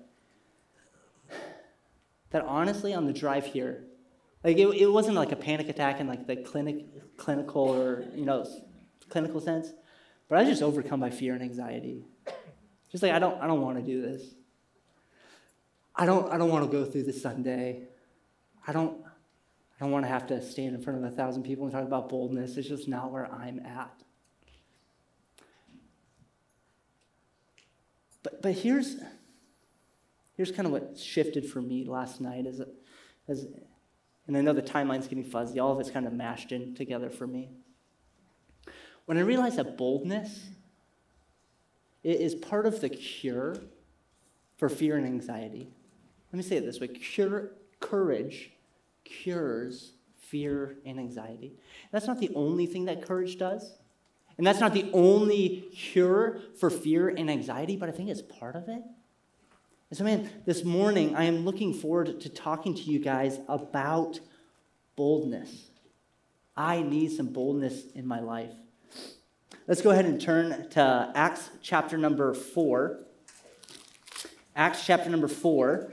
that 2.31 2.43
honestly, 2.47 2.95
on 2.95 3.05
the 3.05 3.13
drive 3.13 3.45
here, 3.45 3.85
like 4.45 4.59
it, 4.59 4.67
it 4.67 4.93
wasn't 4.93 5.17
like 5.17 5.33
a 5.33 5.37
panic 5.37 5.71
attack 5.71 6.01
in 6.01 6.07
like 6.07 6.27
the 6.27 6.37
clinic, 6.37 7.17
clinical 7.17 7.63
or 7.63 8.05
you 8.15 8.27
know 8.27 8.47
clinical 9.09 9.41
sense, 9.41 9.73
but 10.29 10.37
I 10.37 10.43
was 10.43 10.51
just 10.51 10.63
overcome 10.63 11.01
by 11.01 11.11
fear 11.11 11.33
and 11.33 11.43
anxiety. 11.43 12.05
Just 12.93 13.03
like 13.03 13.13
I 13.13 13.19
don't 13.19 13.41
I 13.41 13.47
don't 13.47 13.63
want 13.63 13.79
to 13.79 13.83
do 13.83 14.03
this. 14.03 14.35
I 15.97 16.05
don't 16.05 16.31
I 16.31 16.37
don't 16.37 16.51
want 16.51 16.65
to 16.65 16.71
go 16.71 16.85
through 16.85 17.05
this 17.05 17.23
Sunday. 17.23 17.89
I 18.67 18.73
don't 18.73 19.03
I 19.05 19.85
don't 19.85 19.91
want 19.91 20.05
to 20.05 20.09
have 20.09 20.27
to 20.27 20.43
stand 20.43 20.75
in 20.75 20.83
front 20.83 21.03
of 21.03 21.11
a 21.11 21.17
thousand 21.17 21.45
people 21.45 21.65
and 21.65 21.73
talk 21.73 21.83
about 21.83 22.11
boldness. 22.11 22.57
It's 22.59 22.69
just 22.69 22.87
not 22.87 23.11
where 23.11 23.33
I'm 23.33 23.61
at. 23.61 23.99
But 28.23 28.43
but 28.43 28.53
here's 28.53 28.97
here's 30.37 30.53
kind 30.53 30.67
of 30.67 30.73
what 30.73 30.99
shifted 30.99 31.49
for 31.49 31.63
me 31.63 31.85
last 31.85 32.21
night 32.21 32.47
as 32.47 32.61
as 33.27 33.47
and 34.27 34.37
I 34.37 34.41
know 34.41 34.53
the 34.53 34.63
timeline's 34.63 35.07
getting 35.07 35.25
fuzzy. 35.25 35.59
All 35.59 35.73
of 35.73 35.81
it's 35.81 35.91
kind 35.91 36.07
of 36.07 36.13
mashed 36.13 36.53
in 36.53 36.75
together 36.75 37.11
for 37.11 37.27
me. 37.27 37.51
When 39.07 39.19
I 39.19 39.21
realized 39.21 39.57
that 39.57 39.77
boldness 39.77 40.49
is 42.03 42.35
part 42.35 42.67
of 42.67 42.81
the 42.81 42.89
cure 42.89 43.57
for 44.57 44.69
fear 44.69 44.97
and 44.97 45.07
anxiety. 45.07 45.69
Let 46.33 46.37
me 46.37 46.43
say 46.43 46.57
it 46.57 46.65
this 46.65 46.81
way 46.81 46.89
cure, 46.89 47.51
courage 47.81 48.51
cures 49.05 49.93
fear 50.19 50.77
and 50.85 50.99
anxiety. 50.99 51.55
That's 51.93 52.07
not 52.07 52.19
the 52.19 52.31
only 52.35 52.67
thing 52.67 52.87
that 52.87 53.07
courage 53.07 53.39
does. 53.39 53.75
And 54.37 54.47
that's 54.47 54.61
not 54.61 54.75
the 54.75 54.91
only 54.93 55.69
cure 55.75 56.41
for 56.59 56.71
fear 56.71 57.09
and 57.09 57.31
anxiety, 57.31 57.77
but 57.77 57.89
I 57.89 57.93
think 57.93 58.11
it's 58.11 58.23
part 58.23 58.57
of 58.57 58.69
it. 58.69 58.83
And 59.91 59.99
so, 59.99 60.05
man, 60.05 60.31
this 60.45 60.65
morning 60.65 61.15
I 61.15 61.25
am 61.25 61.45
looking 61.45 61.75
forward 61.75 62.21
to 62.21 62.29
talking 62.29 62.75
to 62.75 62.83
you 62.83 62.99
guys 62.99 63.39
about 63.49 64.19
boldness. 64.97 65.71
I 66.57 66.83
need 66.83 67.13
some 67.13 67.33
boldness 67.33 67.85
in 67.95 68.07
my 68.07 68.21
life. 68.21 68.53
Let's 69.67 69.83
go 69.83 69.91
ahead 69.91 70.05
and 70.05 70.21
turn 70.21 70.69
to 70.71 71.13
Acts 71.15 71.51
chapter 71.63 71.99
number 71.99 72.35
4. 72.35 72.99
Acts 74.57 74.85
chapter 74.87 75.11
number 75.11 75.29
4. 75.29 75.93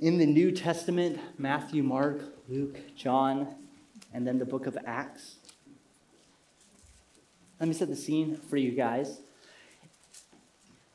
In 0.00 0.18
the 0.18 0.26
New 0.26 0.50
Testament, 0.52 1.18
Matthew, 1.38 1.82
Mark, 1.82 2.20
Luke, 2.48 2.96
John, 2.96 3.54
and 4.12 4.26
then 4.26 4.38
the 4.38 4.44
book 4.44 4.66
of 4.66 4.76
Acts. 4.86 5.36
Let 7.58 7.68
me 7.68 7.74
set 7.74 7.88
the 7.88 7.96
scene 7.96 8.36
for 8.36 8.56
you 8.56 8.72
guys. 8.72 9.20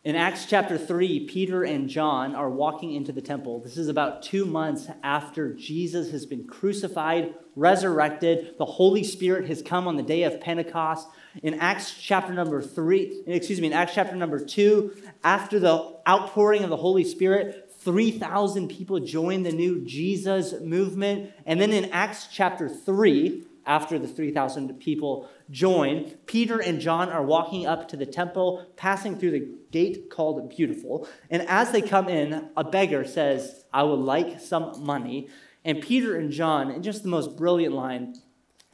In 0.06 0.16
Acts 0.16 0.46
chapter 0.46 0.78
3, 0.78 1.26
Peter 1.28 1.64
and 1.64 1.90
John 1.90 2.34
are 2.34 2.50
walking 2.50 2.94
into 2.94 3.12
the 3.12 3.22
temple. 3.22 3.60
This 3.60 3.76
is 3.76 3.90
about 3.90 4.24
two 4.24 4.46
months 4.46 4.88
after 5.04 5.54
Jesus 5.54 6.12
has 6.12 6.26
been 6.26 6.48
crucified, 6.48 7.36
resurrected. 7.58 8.56
The 8.58 8.64
Holy 8.64 9.04
Spirit 9.04 9.50
has 9.50 9.62
come 9.62 9.90
on 9.90 9.98
the 9.98 10.04
day 10.04 10.24
of 10.24 10.40
Pentecost. 10.40 11.06
In 11.44 11.56
Acts 11.56 11.96
chapter 12.00 12.34
number 12.34 12.62
3, 12.62 13.24
excuse 13.28 13.60
me, 13.60 13.68
in 13.68 13.74
Acts 13.74 13.94
chapter 13.94 14.16
number 14.16 14.40
2, 14.40 14.96
after 15.26 15.60
the 15.60 15.98
outpouring 16.08 16.64
of 16.64 16.70
the 16.70 16.78
Holy 16.78 17.04
Spirit, 17.04 17.70
3,000 17.80 18.70
people 18.70 19.02
join 19.02 19.44
the 19.44 19.52
new 19.52 19.84
Jesus 19.84 20.54
movement. 20.62 21.34
And 21.46 21.60
then 21.60 21.74
in 21.74 21.92
Acts 21.92 22.30
chapter 22.32 22.70
3, 22.70 23.44
after 23.70 24.00
the 24.00 24.08
3,000 24.08 24.80
people 24.80 25.30
join, 25.52 26.10
Peter 26.26 26.60
and 26.60 26.82
John 26.82 27.10
are 27.10 27.24
walking 27.24 27.68
up 27.68 27.88
to 27.90 27.98
the 27.98 28.06
temple, 28.06 28.66
passing 28.76 29.16
through 29.18 29.32
the 29.32 29.48
gate 29.70 30.10
called 30.10 30.50
Beautiful. 30.50 31.08
And 31.30 31.44
as 31.44 31.72
they 31.72 31.84
come 31.84 32.10
in, 32.10 32.50
a 32.58 32.64
beggar 32.64 33.06
says, 33.06 33.64
I 33.72 33.84
would 33.84 34.00
like 34.00 34.40
some 34.40 34.84
money. 34.84 35.30
And 35.64 35.82
Peter 35.82 36.18
and 36.18 36.32
John, 36.32 36.72
in 36.72 36.82
just 36.82 37.04
the 37.04 37.10
most 37.10 37.38
brilliant 37.38 37.76
line, 37.76 38.16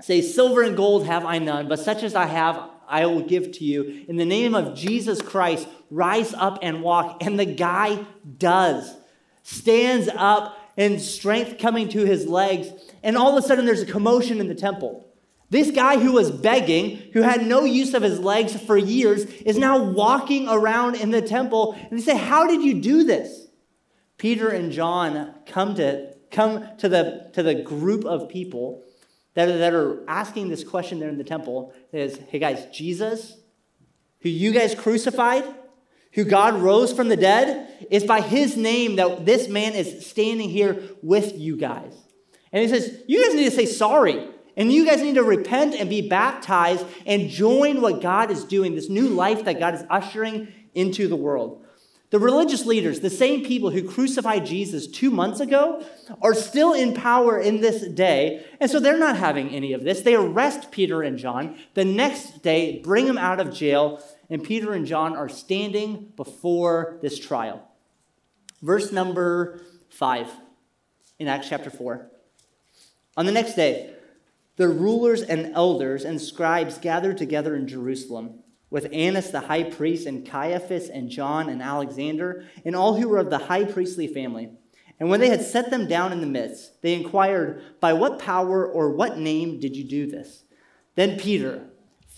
say, 0.01 0.21
Silver 0.21 0.63
and 0.63 0.77
gold 0.77 1.05
have 1.05 1.25
I 1.25 1.39
none, 1.39 1.67
but 1.67 1.79
such 1.79 2.01
as 2.01 2.15
I 2.15 2.27
have, 2.27 2.69
I 2.87 3.05
will 3.05 3.21
give 3.21 3.51
to 3.51 3.65
you. 3.65 4.05
In 4.07 4.15
the 4.15 4.25
name 4.25 4.55
of 4.55 4.75
Jesus 4.75 5.21
Christ, 5.21 5.67
rise 5.91 6.33
up 6.33 6.59
and 6.61 6.81
walk. 6.81 7.21
And 7.21 7.37
the 7.37 7.45
guy 7.45 8.05
does, 8.37 8.95
stands 9.43 10.07
up, 10.15 10.57
and 10.77 11.01
strength 11.01 11.57
coming 11.57 11.89
to 11.89 12.05
his 12.05 12.27
legs. 12.27 12.69
And 13.03 13.17
all 13.17 13.37
of 13.37 13.43
a 13.43 13.47
sudden, 13.47 13.65
there's 13.65 13.81
a 13.81 13.85
commotion 13.85 14.39
in 14.39 14.47
the 14.47 14.55
temple. 14.55 15.05
This 15.49 15.71
guy 15.71 15.99
who 15.99 16.13
was 16.13 16.31
begging, 16.31 16.97
who 17.13 17.21
had 17.21 17.45
no 17.45 17.63
use 17.63 17.93
of 17.93 18.01
his 18.01 18.19
legs 18.19 18.59
for 18.59 18.77
years, 18.77 19.25
is 19.25 19.57
now 19.57 19.81
walking 19.81 20.49
around 20.49 20.95
in 20.95 21.11
the 21.11 21.21
temple. 21.21 21.73
And 21.73 21.99
they 21.99 22.03
say, 22.03 22.17
How 22.17 22.47
did 22.47 22.61
you 22.61 22.81
do 22.81 23.03
this? 23.03 23.47
Peter 24.17 24.49
and 24.49 24.71
John 24.71 25.33
come 25.45 25.75
to, 25.75 26.15
come 26.31 26.67
to, 26.77 26.89
the, 26.89 27.29
to 27.33 27.43
the 27.43 27.55
group 27.55 28.05
of 28.05 28.29
people 28.29 28.83
that 29.35 29.49
are, 29.49 29.57
that 29.57 29.73
are 29.73 30.03
asking 30.09 30.49
this 30.49 30.63
question 30.63 30.99
there 30.99 31.09
in 31.09 31.17
the 31.17 31.23
temple. 31.23 31.73
Is, 31.93 32.17
Hey 32.29 32.39
guys, 32.39 32.65
Jesus, 32.73 33.37
who 34.21 34.29
you 34.29 34.51
guys 34.51 34.73
crucified, 34.73 35.45
who 36.15 36.23
God 36.23 36.55
rose 36.61 36.91
from 36.91 37.09
the 37.09 37.17
dead, 37.17 37.87
is 37.91 38.03
by 38.03 38.21
his 38.21 38.57
name 38.57 38.95
that 38.95 39.25
this 39.25 39.47
man 39.47 39.73
is 39.73 40.05
standing 40.05 40.49
here 40.49 40.81
with 41.03 41.37
you 41.37 41.57
guys. 41.57 41.93
And 42.51 42.63
he 42.63 42.69
says, 42.69 43.03
You 43.07 43.23
guys 43.23 43.35
need 43.35 43.49
to 43.49 43.55
say 43.55 43.65
sorry. 43.65 44.29
And 44.57 44.71
you 44.71 44.85
guys 44.85 45.01
need 45.01 45.15
to 45.15 45.23
repent 45.23 45.75
and 45.75 45.89
be 45.89 46.07
baptized 46.07 46.85
and 47.05 47.29
join 47.29 47.81
what 47.81 48.01
God 48.01 48.31
is 48.31 48.45
doing, 48.45 48.73
this 48.73 48.89
new 48.89 49.09
life 49.09 49.43
that 49.43 49.59
God 49.59 49.75
is 49.75 49.83
ushering 49.89 50.47
into 50.73 51.09
the 51.09 51.15
world. 51.17 51.65
The 52.11 52.19
religious 52.19 52.65
leaders, 52.65 53.01
the 53.01 53.09
same 53.09 53.43
people 53.43 53.71
who 53.71 53.83
crucified 53.83 54.45
Jesus 54.45 54.87
two 54.87 55.11
months 55.11 55.41
ago, 55.41 55.83
are 56.21 56.33
still 56.33 56.71
in 56.71 56.93
power 56.93 57.37
in 57.37 57.59
this 57.59 57.85
day. 57.87 58.45
And 58.61 58.71
so 58.71 58.79
they're 58.79 58.97
not 58.97 59.17
having 59.17 59.49
any 59.49 59.73
of 59.73 59.83
this. 59.83 60.01
They 60.01 60.15
arrest 60.15 60.71
Peter 60.71 61.01
and 61.01 61.17
John. 61.17 61.57
The 61.73 61.83
next 61.83 62.41
day, 62.41 62.79
bring 62.81 63.07
them 63.07 63.17
out 63.17 63.41
of 63.41 63.53
jail, 63.53 64.01
and 64.29 64.43
Peter 64.43 64.73
and 64.73 64.85
John 64.85 65.15
are 65.15 65.29
standing 65.29 66.13
before 66.15 66.97
this 67.01 67.19
trial. 67.19 67.67
Verse 68.61 68.91
number 68.91 69.61
five 69.89 70.27
in 71.19 71.27
Acts 71.27 71.49
chapter 71.49 71.69
4. 71.69 72.09
On 73.17 73.25
the 73.25 73.31
next 73.31 73.55
day, 73.55 73.93
the 74.57 74.67
rulers 74.67 75.21
and 75.21 75.53
elders 75.53 76.03
and 76.03 76.21
scribes 76.21 76.77
gathered 76.77 77.17
together 77.17 77.55
in 77.55 77.67
Jerusalem 77.67 78.39
with 78.69 78.91
Annas 78.91 79.31
the 79.31 79.41
high 79.41 79.63
priest 79.63 80.07
and 80.07 80.25
Caiaphas 80.25 80.89
and 80.89 81.09
John 81.09 81.49
and 81.49 81.61
Alexander 81.61 82.45
and 82.63 82.75
all 82.75 82.95
who 82.95 83.07
were 83.07 83.19
of 83.19 83.29
the 83.29 83.37
high 83.37 83.65
priestly 83.65 84.07
family. 84.07 84.49
And 84.99 85.09
when 85.09 85.19
they 85.19 85.29
had 85.29 85.41
set 85.41 85.69
them 85.69 85.87
down 85.87 86.13
in 86.13 86.21
the 86.21 86.27
midst, 86.27 86.81
they 86.81 86.93
inquired, 86.93 87.61
By 87.81 87.93
what 87.93 88.19
power 88.19 88.65
or 88.65 88.91
what 88.91 89.17
name 89.17 89.59
did 89.59 89.75
you 89.75 89.83
do 89.83 90.09
this? 90.09 90.43
Then 90.95 91.19
Peter, 91.19 91.67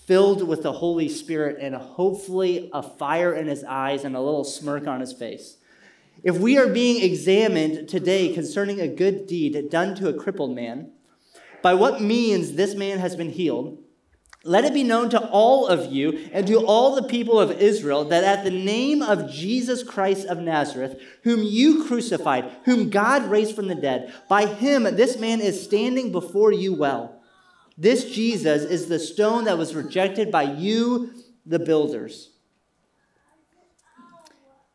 filled 0.08 0.42
with 0.42 0.62
the 0.62 0.72
Holy 0.72 1.06
Spirit 1.06 1.58
and 1.60 1.74
hopefully 1.74 2.70
a 2.72 2.82
fire 2.82 3.34
in 3.34 3.46
his 3.46 3.62
eyes 3.62 4.04
and 4.04 4.16
a 4.16 4.20
little 4.20 4.42
smirk 4.42 4.86
on 4.86 5.00
his 5.00 5.12
face, 5.12 5.58
if 6.22 6.38
we 6.38 6.56
are 6.56 6.66
being 6.66 7.04
examined 7.04 7.86
today 7.90 8.32
concerning 8.32 8.80
a 8.80 8.88
good 8.88 9.26
deed 9.26 9.68
done 9.70 9.94
to 9.94 10.08
a 10.08 10.14
crippled 10.14 10.54
man, 10.54 10.90
by 11.62 11.74
what 11.74 12.00
means 12.00 12.54
this 12.54 12.74
man 12.74 12.98
has 13.00 13.16
been 13.16 13.28
healed, 13.28 13.82
let 14.44 14.64
it 14.64 14.72
be 14.72 14.82
known 14.82 15.10
to 15.10 15.28
all 15.28 15.66
of 15.66 15.92
you 15.92 16.30
and 16.32 16.46
to 16.46 16.64
all 16.64 16.94
the 16.94 17.02
people 17.02 17.38
of 17.38 17.50
Israel 17.60 18.04
that 18.04 18.24
at 18.24 18.44
the 18.44 18.50
name 18.50 19.02
of 19.02 19.30
Jesus 19.30 19.82
Christ 19.82 20.26
of 20.26 20.38
Nazareth, 20.38 20.98
whom 21.24 21.42
you 21.42 21.84
crucified, 21.84 22.50
whom 22.64 22.88
God 22.88 23.24
raised 23.24 23.54
from 23.54 23.68
the 23.68 23.74
dead, 23.74 24.14
by 24.26 24.46
him 24.46 24.84
this 24.84 25.18
man 25.18 25.42
is 25.42 25.62
standing 25.62 26.12
before 26.12 26.50
you 26.50 26.72
well. 26.72 27.17
This 27.80 28.10
Jesus 28.10 28.64
is 28.64 28.88
the 28.88 28.98
stone 28.98 29.44
that 29.44 29.56
was 29.56 29.72
rejected 29.72 30.32
by 30.32 30.42
you, 30.42 31.12
the 31.46 31.60
builders, 31.60 32.30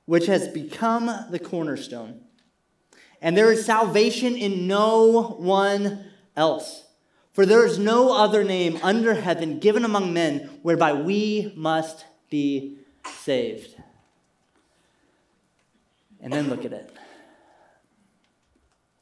which 0.05 0.25
has 0.27 0.47
become 0.47 1.11
the 1.29 1.37
cornerstone. 1.37 2.21
And 3.21 3.35
there 3.35 3.51
is 3.51 3.65
salvation 3.65 4.37
in 4.37 4.67
no 4.67 5.35
one 5.37 6.05
else. 6.37 6.85
For 7.33 7.45
there 7.45 7.65
is 7.65 7.77
no 7.77 8.15
other 8.15 8.43
name 8.43 8.79
under 8.81 9.15
heaven 9.15 9.59
given 9.59 9.83
among 9.83 10.13
men 10.13 10.59
whereby 10.61 10.93
we 10.93 11.51
must 11.57 12.05
be 12.29 12.77
saved. 13.17 13.75
And 16.21 16.31
then 16.31 16.47
look 16.47 16.63
at 16.63 16.71
it. 16.71 16.89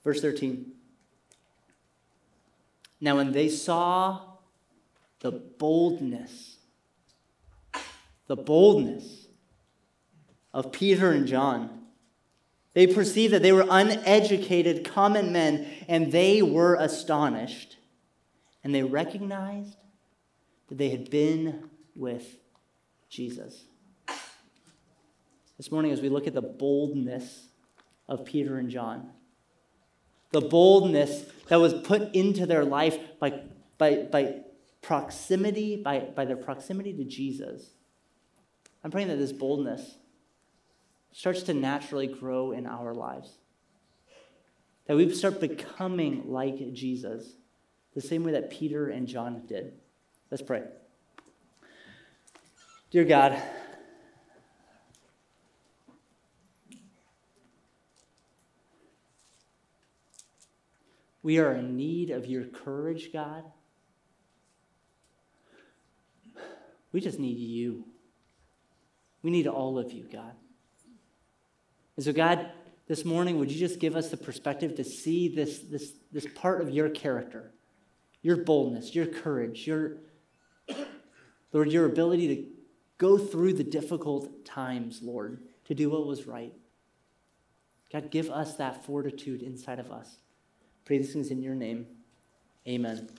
Verse 0.03 0.21
13. 0.21 0.71
Now, 3.01 3.15
when 3.15 3.31
they 3.31 3.49
saw 3.49 4.21
the 5.21 5.31
boldness, 5.31 6.57
the 8.27 8.35
boldness 8.35 9.27
of 10.53 10.71
Peter 10.71 11.11
and 11.11 11.27
John, 11.27 11.81
they 12.73 12.85
perceived 12.87 13.33
that 13.33 13.41
they 13.41 13.51
were 13.51 13.65
uneducated, 13.69 14.85
common 14.85 15.33
men, 15.33 15.67
and 15.87 16.11
they 16.11 16.43
were 16.43 16.75
astonished. 16.75 17.77
And 18.63 18.73
they 18.73 18.83
recognized 18.83 19.75
that 20.69 20.77
they 20.77 20.89
had 20.89 21.09
been 21.09 21.69
with 21.95 22.37
Jesus. 23.09 23.65
This 25.57 25.71
morning, 25.71 25.91
as 25.91 26.01
we 26.01 26.09
look 26.09 26.27
at 26.27 26.33
the 26.33 26.41
boldness 26.41 27.47
of 28.07 28.25
Peter 28.25 28.57
and 28.57 28.69
John, 28.69 29.09
the 30.31 30.41
boldness 30.41 31.25
that 31.47 31.59
was 31.59 31.73
put 31.73 32.13
into 32.15 32.45
their 32.45 32.63
life 32.63 32.97
by, 33.19 33.41
by, 33.77 33.95
by 34.11 34.35
proximity, 34.81 35.75
by, 35.75 35.99
by 35.99 36.25
their 36.25 36.37
proximity 36.37 36.93
to 36.93 37.03
Jesus, 37.03 37.71
I'm 38.83 38.91
praying 38.91 39.09
that 39.09 39.17
this 39.17 39.33
boldness 39.33 39.97
starts 41.11 41.43
to 41.43 41.53
naturally 41.53 42.07
grow 42.07 42.51
in 42.51 42.65
our 42.65 42.93
lives. 42.93 43.37
That 44.85 44.97
we 44.97 45.13
start 45.13 45.39
becoming 45.39 46.23
like 46.31 46.73
Jesus, 46.73 47.33
the 47.93 48.01
same 48.01 48.23
way 48.23 48.31
that 48.31 48.49
Peter 48.49 48.89
and 48.89 49.07
John 49.07 49.43
did. 49.47 49.73
Let's 50.31 50.41
pray. 50.41 50.63
Dear 52.89 53.05
God, 53.05 53.41
we 61.23 61.37
are 61.37 61.53
in 61.53 61.75
need 61.75 62.09
of 62.09 62.25
your 62.25 62.45
courage, 62.45 63.11
God. 63.13 63.43
We 66.91 66.99
just 66.99 67.19
need 67.19 67.37
you. 67.37 67.85
We 69.21 69.31
need 69.31 69.47
all 69.47 69.77
of 69.77 69.91
you, 69.91 70.07
God. 70.11 70.33
And 71.95 72.03
so, 72.03 72.11
God, 72.11 72.49
this 72.87 73.05
morning, 73.05 73.37
would 73.39 73.51
you 73.51 73.59
just 73.59 73.79
give 73.79 73.95
us 73.95 74.09
the 74.09 74.17
perspective 74.17 74.75
to 74.75 74.83
see 74.83 75.27
this, 75.27 75.59
this, 75.59 75.93
this 76.11 76.27
part 76.35 76.61
of 76.61 76.69
your 76.69 76.89
character, 76.89 77.53
your 78.21 78.37
boldness, 78.37 78.95
your 78.95 79.05
courage, 79.05 79.67
your, 79.67 79.97
Lord, 81.53 81.71
your 81.71 81.85
ability 81.85 82.35
to 82.35 82.45
go 82.97 83.17
through 83.17 83.53
the 83.53 83.63
difficult 83.63 84.43
times, 84.45 85.01
Lord, 85.01 85.43
to 85.65 85.75
do 85.75 85.89
what 85.89 86.05
was 86.05 86.25
right. 86.25 86.53
God, 87.91 88.09
give 88.09 88.29
us 88.29 88.55
that 88.55 88.85
fortitude 88.85 89.41
inside 89.41 89.79
of 89.79 89.91
us. 89.91 90.17
Pray 90.85 90.97
these 90.97 91.13
things 91.13 91.31
in 91.31 91.41
your 91.41 91.55
name. 91.55 91.87
Amen. 92.67 93.09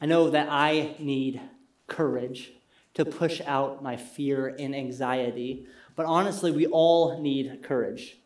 I 0.00 0.06
know 0.06 0.30
that 0.30 0.48
I 0.50 0.94
need 0.98 1.40
courage 1.86 2.52
to 2.94 3.04
push 3.04 3.40
out 3.46 3.82
my 3.82 3.96
fear 3.96 4.54
and 4.58 4.74
anxiety. 4.74 5.66
But 5.94 6.06
honestly, 6.06 6.50
we 6.50 6.66
all 6.66 7.20
need 7.20 7.62
courage. 7.62 8.18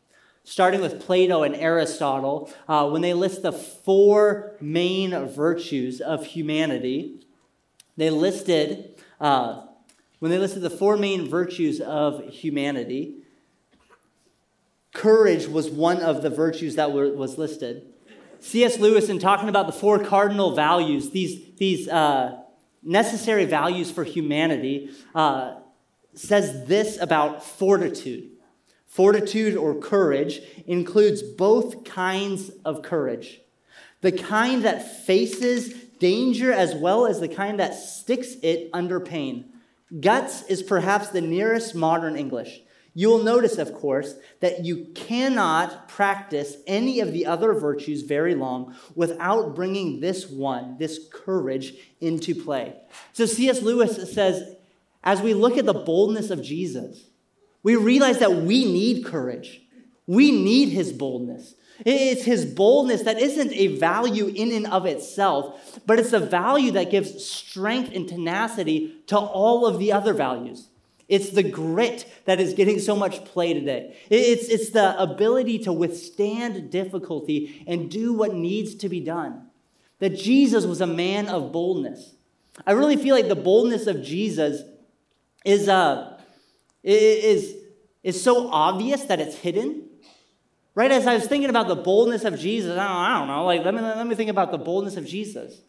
Starting 0.44 0.80
with 0.80 1.00
Plato 1.00 1.42
and 1.42 1.54
Aristotle, 1.54 2.50
uh, 2.66 2.88
when 2.88 3.02
they 3.02 3.14
list 3.14 3.42
the 3.42 3.52
four 3.52 4.56
main 4.60 5.28
virtues 5.28 6.00
of 6.00 6.24
humanity, 6.26 7.20
they 7.96 8.10
listed, 8.10 8.96
uh, 9.20 9.62
when 10.18 10.30
they 10.30 10.38
listed 10.38 10.62
the 10.62 10.70
four 10.70 10.96
main 10.96 11.28
virtues 11.28 11.80
of 11.80 12.24
humanity, 12.28 13.19
courage 14.92 15.46
was 15.46 15.70
one 15.70 15.98
of 15.98 16.22
the 16.22 16.30
virtues 16.30 16.76
that 16.76 16.92
were, 16.92 17.12
was 17.12 17.38
listed. 17.38 17.86
C.S. 18.40 18.78
Lewis, 18.78 19.08
in 19.08 19.18
talking 19.18 19.48
about 19.48 19.66
the 19.66 19.72
four 19.72 19.98
cardinal 19.98 20.54
values, 20.54 21.10
these, 21.10 21.56
these 21.56 21.88
uh, 21.88 22.40
necessary 22.82 23.44
values 23.44 23.90
for 23.90 24.04
humanity, 24.04 24.90
uh, 25.14 25.56
says 26.14 26.66
this 26.66 26.98
about 27.00 27.44
fortitude. 27.44 28.30
Fortitude 28.86 29.56
or 29.56 29.74
courage 29.74 30.40
includes 30.66 31.22
both 31.22 31.84
kinds 31.84 32.50
of 32.64 32.82
courage 32.82 33.40
the 34.00 34.12
kind 34.12 34.64
that 34.64 35.04
faces 35.04 35.72
danger 35.98 36.52
as 36.52 36.74
well 36.74 37.06
as 37.06 37.20
the 37.20 37.28
kind 37.28 37.60
that 37.60 37.74
sticks 37.74 38.34
it 38.42 38.70
under 38.72 38.98
pain. 38.98 39.44
Guts 40.00 40.42
is 40.44 40.62
perhaps 40.62 41.08
the 41.08 41.20
nearest 41.20 41.74
modern 41.74 42.16
English. 42.16 42.62
You 42.92 43.08
will 43.08 43.22
notice, 43.22 43.58
of 43.58 43.72
course, 43.74 44.14
that 44.40 44.64
you 44.64 44.86
cannot 44.94 45.88
practice 45.88 46.56
any 46.66 47.00
of 47.00 47.12
the 47.12 47.26
other 47.26 47.52
virtues 47.52 48.02
very 48.02 48.34
long 48.34 48.74
without 48.94 49.54
bringing 49.54 50.00
this 50.00 50.28
one, 50.28 50.76
this 50.78 50.98
courage, 51.12 51.74
into 52.00 52.34
play. 52.34 52.76
So 53.12 53.26
C.S. 53.26 53.62
Lewis 53.62 54.12
says, 54.12 54.56
as 55.04 55.22
we 55.22 55.34
look 55.34 55.56
at 55.56 55.66
the 55.66 55.74
boldness 55.74 56.30
of 56.30 56.42
Jesus, 56.42 57.04
we 57.62 57.76
realize 57.76 58.18
that 58.18 58.36
we 58.36 58.64
need 58.64 59.04
courage. 59.04 59.62
We 60.06 60.32
need 60.32 60.70
his 60.70 60.92
boldness. 60.92 61.54
It's 61.86 62.24
his 62.24 62.44
boldness 62.44 63.02
that 63.04 63.20
isn't 63.20 63.52
a 63.52 63.78
value 63.78 64.26
in 64.26 64.52
and 64.52 64.66
of 64.66 64.84
itself, 64.84 65.80
but 65.86 65.98
it's 65.98 66.12
a 66.12 66.20
value 66.20 66.72
that 66.72 66.90
gives 66.90 67.24
strength 67.24 67.92
and 67.94 68.08
tenacity 68.08 68.96
to 69.06 69.16
all 69.16 69.64
of 69.66 69.78
the 69.78 69.92
other 69.92 70.12
values. 70.12 70.69
It's 71.10 71.30
the 71.30 71.42
grit 71.42 72.06
that 72.24 72.38
is 72.38 72.54
getting 72.54 72.78
so 72.78 72.94
much 72.94 73.24
play 73.24 73.52
today. 73.52 73.96
It's, 74.08 74.48
it's 74.48 74.70
the 74.70 74.96
ability 74.96 75.58
to 75.60 75.72
withstand 75.72 76.70
difficulty 76.70 77.64
and 77.66 77.90
do 77.90 78.12
what 78.12 78.32
needs 78.32 78.76
to 78.76 78.88
be 78.88 79.00
done. 79.00 79.48
That 79.98 80.10
Jesus 80.10 80.64
was 80.64 80.80
a 80.80 80.86
man 80.86 81.26
of 81.26 81.50
boldness. 81.50 82.14
I 82.64 82.72
really 82.72 82.96
feel 82.96 83.16
like 83.16 83.26
the 83.26 83.34
boldness 83.34 83.88
of 83.88 84.02
Jesus 84.02 84.62
is, 85.44 85.68
uh, 85.68 86.20
is, 86.84 87.56
is 88.04 88.22
so 88.22 88.48
obvious 88.48 89.02
that 89.04 89.18
it's 89.18 89.36
hidden. 89.36 89.88
Right 90.76 90.92
as 90.92 91.08
I 91.08 91.14
was 91.14 91.26
thinking 91.26 91.50
about 91.50 91.66
the 91.66 91.74
boldness 91.74 92.24
of 92.24 92.38
Jesus, 92.38 92.78
I 92.78 92.86
don't, 92.86 92.96
I 92.96 93.18
don't 93.18 93.26
know, 93.26 93.44
like 93.46 93.64
let 93.64 93.74
me, 93.74 93.80
let 93.80 94.06
me 94.06 94.14
think 94.14 94.30
about 94.30 94.52
the 94.52 94.58
boldness 94.58 94.96
of 94.96 95.06
Jesus. 95.06 95.60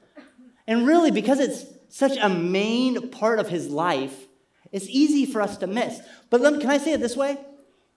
And 0.67 0.85
really, 0.85 1.09
because 1.09 1.39
it's 1.39 1.65
such 1.89 2.15
a 2.21 2.29
main 2.29 3.09
part 3.09 3.39
of 3.39 3.49
his 3.49 3.69
life, 3.69 4.27
it's 4.71 4.87
easy 4.87 5.25
for 5.25 5.41
us 5.41 5.57
to 5.57 5.67
miss. 5.67 5.99
But 6.29 6.41
me, 6.41 6.59
can 6.59 6.69
I 6.69 6.77
say 6.77 6.93
it 6.93 7.01
this 7.01 7.17
way? 7.17 7.37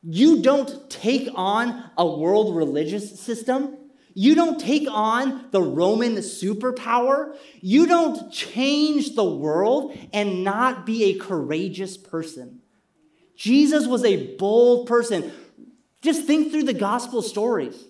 You 0.02 0.42
don't 0.42 0.90
take 0.90 1.28
on 1.34 1.82
a 1.96 2.06
world 2.06 2.54
religious 2.54 3.18
system. 3.18 3.76
You 4.12 4.34
don't 4.34 4.60
take 4.60 4.86
on 4.90 5.48
the 5.50 5.62
Roman 5.62 6.16
superpower. 6.16 7.36
You 7.60 7.86
don't 7.86 8.30
change 8.30 9.14
the 9.14 9.24
world 9.24 9.96
and 10.12 10.44
not 10.44 10.84
be 10.86 11.04
a 11.04 11.18
courageous 11.18 11.96
person. 11.96 12.60
Jesus 13.36 13.86
was 13.86 14.04
a 14.04 14.36
bold 14.36 14.86
person. 14.86 15.32
Just 16.02 16.26
think 16.26 16.52
through 16.52 16.64
the 16.64 16.74
gospel 16.74 17.22
stories. 17.22 17.82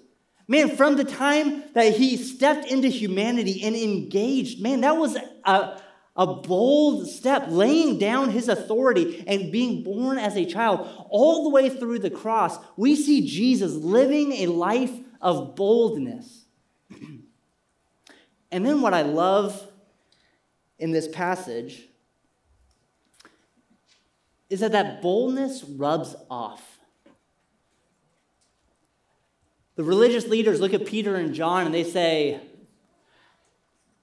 Man, 0.47 0.77
from 0.77 0.97
the 0.97 1.05
time 1.05 1.65
that 1.73 1.97
he 1.97 2.17
stepped 2.17 2.67
into 2.67 2.89
humanity 2.89 3.63
and 3.63 3.75
engaged, 3.75 4.63
man, 4.63 4.83
that 4.83 4.97
was 4.97 5.17
a, 5.45 5.81
a 6.17 6.27
bold 6.27 7.09
step, 7.09 7.47
laying 7.49 7.99
down 7.99 8.31
his 8.31 8.49
authority 8.49 9.25
and 9.27 9.51
being 9.51 9.83
born 9.83 10.17
as 10.19 10.37
a 10.37 10.45
child, 10.45 10.89
all 11.11 11.45
the 11.45 11.51
way 11.51 11.69
through 11.69 11.99
the 11.99 12.11
cross, 12.11 12.57
we 12.77 12.95
see 12.95 13.27
Jesus 13.27 13.75
living 13.75 14.33
a 14.33 14.47
life 14.47 14.93
of 15.21 15.57
boldness. 15.57 16.45
and 18.53 18.65
then 18.65 18.81
what 18.81 18.95
I 18.95 19.03
love 19.03 19.69
in 20.79 20.93
this 20.93 21.09
passage 21.09 21.89
is 24.49 24.61
that 24.61 24.73
that 24.73 25.03
boldness 25.03 25.65
rubs 25.65 26.15
off. 26.31 26.79
The 29.75 29.83
religious 29.83 30.29
leaders 30.29 30.61
look 30.61 30.75
at 30.75 30.87
Peter 30.87 31.17
and 31.17 31.35
John 31.35 31.67
and 31.67 31.75
they 31.75 31.83
say, 31.83 32.41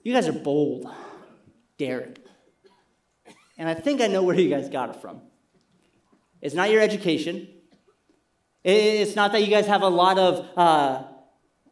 You 0.04 0.14
guys 0.14 0.28
are 0.28 0.34
bold 0.34 0.92
daring. 1.82 2.16
And 3.58 3.68
I 3.68 3.74
think 3.74 4.02
I 4.02 4.08
know 4.08 4.22
where 4.22 4.40
you 4.40 4.50
guys 4.50 4.70
got 4.70 4.90
it 4.92 5.02
from. 5.02 5.22
It's 6.40 6.54
not 6.54 6.70
your 6.70 6.80
education. 6.82 7.48
It's 8.64 9.16
not 9.16 9.32
that 9.32 9.42
you 9.42 9.48
guys 9.48 9.66
have 9.66 9.82
a 9.82 9.90
lot 9.90 10.20
of 10.20 10.46
uh, 10.56 11.04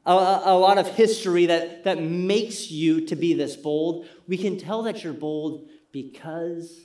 a, 0.07 0.41
a, 0.45 0.57
lot 0.57 0.79
of 0.79 0.87
history 0.87 1.45
that, 1.45 1.83
that 1.83 2.01
makes 2.01 2.71
you 2.71 3.05
to 3.05 3.15
be 3.15 3.35
this 3.35 3.55
bold. 3.55 4.07
We 4.27 4.37
can 4.37 4.57
tell 4.57 4.81
that 4.83 5.03
you're 5.03 5.13
bold 5.13 5.69
because 5.91 6.79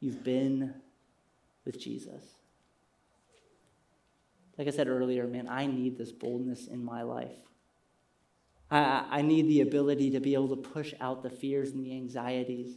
you've 0.00 0.24
been 0.24 0.72
with 1.66 1.78
Jesus. 1.78 2.24
Like 4.56 4.68
I 4.68 4.70
said 4.70 4.88
earlier, 4.88 5.26
man, 5.26 5.48
I 5.50 5.66
need 5.66 5.98
this 5.98 6.12
boldness 6.12 6.66
in 6.68 6.82
my 6.82 7.02
life. 7.02 7.36
I, 8.70 9.04
I 9.10 9.22
need 9.22 9.48
the 9.48 9.60
ability 9.60 10.10
to 10.12 10.20
be 10.20 10.34
able 10.34 10.48
to 10.48 10.56
push 10.56 10.94
out 11.00 11.22
the 11.22 11.30
fears 11.30 11.70
and 11.70 11.84
the 11.84 11.92
anxieties 11.92 12.76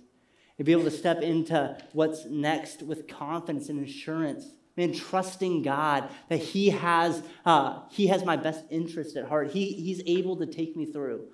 and 0.58 0.66
be 0.66 0.72
able 0.72 0.84
to 0.84 0.92
step 0.92 1.22
into 1.22 1.78
what's 1.94 2.26
next 2.26 2.84
with 2.84 3.08
confidence 3.08 3.70
and 3.70 3.86
assurance. 3.86 4.46
Man, 4.76 4.94
trusting 4.94 5.64
God 5.64 6.10
that 6.30 6.38
He 6.38 6.70
has, 6.70 7.24
uh, 7.46 7.82
he 7.90 8.08
has 8.08 8.24
my 8.24 8.38
best 8.38 8.64
interest 8.70 9.18
at 9.18 9.28
heart. 9.28 9.52
He, 9.52 9.74
he's 9.74 10.02
able 10.06 10.38
to 10.38 10.46
take 10.46 10.76
me 10.76 10.86
through. 10.86 11.28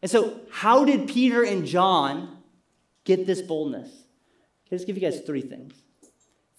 And 0.00 0.10
so, 0.10 0.40
how 0.50 0.84
did 0.84 1.08
Peter 1.08 1.42
and 1.42 1.66
John 1.66 2.38
get 3.04 3.26
this 3.26 3.42
boldness? 3.42 3.90
I'll 3.90 4.78
just 4.78 4.86
give 4.86 4.96
you 4.96 5.02
guys 5.02 5.20
three 5.20 5.42
things. 5.42 5.74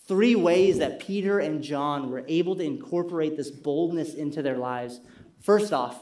Three 0.08 0.36
ways 0.36 0.80
that 0.80 1.00
Peter 1.00 1.40
and 1.40 1.62
John 1.62 2.10
were 2.10 2.26
able 2.28 2.56
to 2.56 2.64
incorporate 2.64 3.38
this 3.38 3.52
boldness 3.52 4.14
into 4.14 4.42
their 4.42 4.58
lives. 4.58 5.00
First 5.40 5.72
off, 5.72 6.00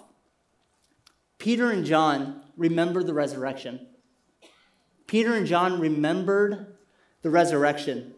Peter 1.40 1.70
and 1.72 1.86
John 1.86 2.42
remembered 2.56 3.08
the 3.08 3.14
resurrection. 3.14 3.88
Peter 5.06 5.34
and 5.34 5.48
John 5.48 5.80
remembered 5.80 6.78
the 7.22 7.30
resurrection. 7.30 8.14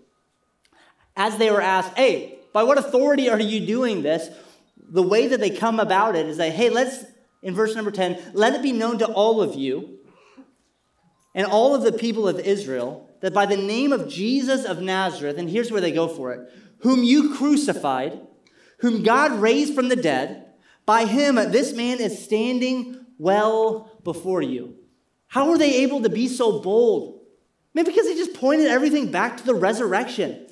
As 1.16 1.38
they 1.38 1.52
were 1.52 1.62
asked, 1.62 1.96
hey, 1.98 2.40
by 2.54 2.64
what 2.64 2.78
authority 2.78 3.30
are 3.30 3.40
you 3.40 3.66
doing 3.66 4.02
this? 4.02 4.30
The 4.78 5.04
way 5.04 5.28
that 5.28 5.40
they 5.40 5.52
come 5.52 5.80
about 5.80 6.16
it 6.16 6.26
is 6.26 6.38
that, 6.38 6.54
hey, 6.54 6.70
let's, 6.70 7.06
in 7.44 7.54
verse 7.54 7.76
number 7.76 7.92
10, 7.92 8.32
let 8.34 8.56
it 8.56 8.64
be 8.64 8.72
known 8.72 8.98
to 9.00 9.06
all 9.06 9.42
of 9.42 9.56
you 9.56 10.00
and 11.36 11.46
all 11.46 11.76
of 11.76 11.84
the 11.84 11.92
people 11.92 12.28
of 12.28 12.40
Israel 12.40 13.10
that 13.22 13.34
by 13.34 13.46
the 13.46 13.58
name 13.58 13.92
of 13.92 14.08
Jesus 14.08 14.66
of 14.66 14.82
Nazareth, 14.82 15.38
and 15.38 15.50
here's 15.50 15.72
where 15.72 15.82
they 15.82 15.92
go 15.92 16.08
for 16.08 16.32
it, 16.34 16.50
whom 16.80 17.04
you 17.04 17.36
crucified, 17.36 18.20
whom 18.80 19.04
God 19.04 19.34
raised 19.34 19.76
from 19.76 19.90
the 19.90 19.96
dead, 19.96 20.46
by 20.86 21.06
him 21.06 21.36
this 21.36 21.74
man 21.74 22.00
is 22.00 22.24
standing 22.24 23.06
well 23.20 23.92
before 24.04 24.42
you. 24.42 24.76
How 25.28 25.48
were 25.48 25.60
they 25.60 25.84
able 25.84 26.02
to 26.02 26.10
be 26.10 26.28
so 26.28 26.60
bold? 26.60 27.22
Maybe 27.76 27.92
because 27.92 28.08
they 28.08 28.16
just 28.16 28.34
pointed 28.34 28.68
everything 28.68 29.12
back 29.12 29.38
to 29.38 29.46
the 29.46 29.54
resurrection. 29.54 30.48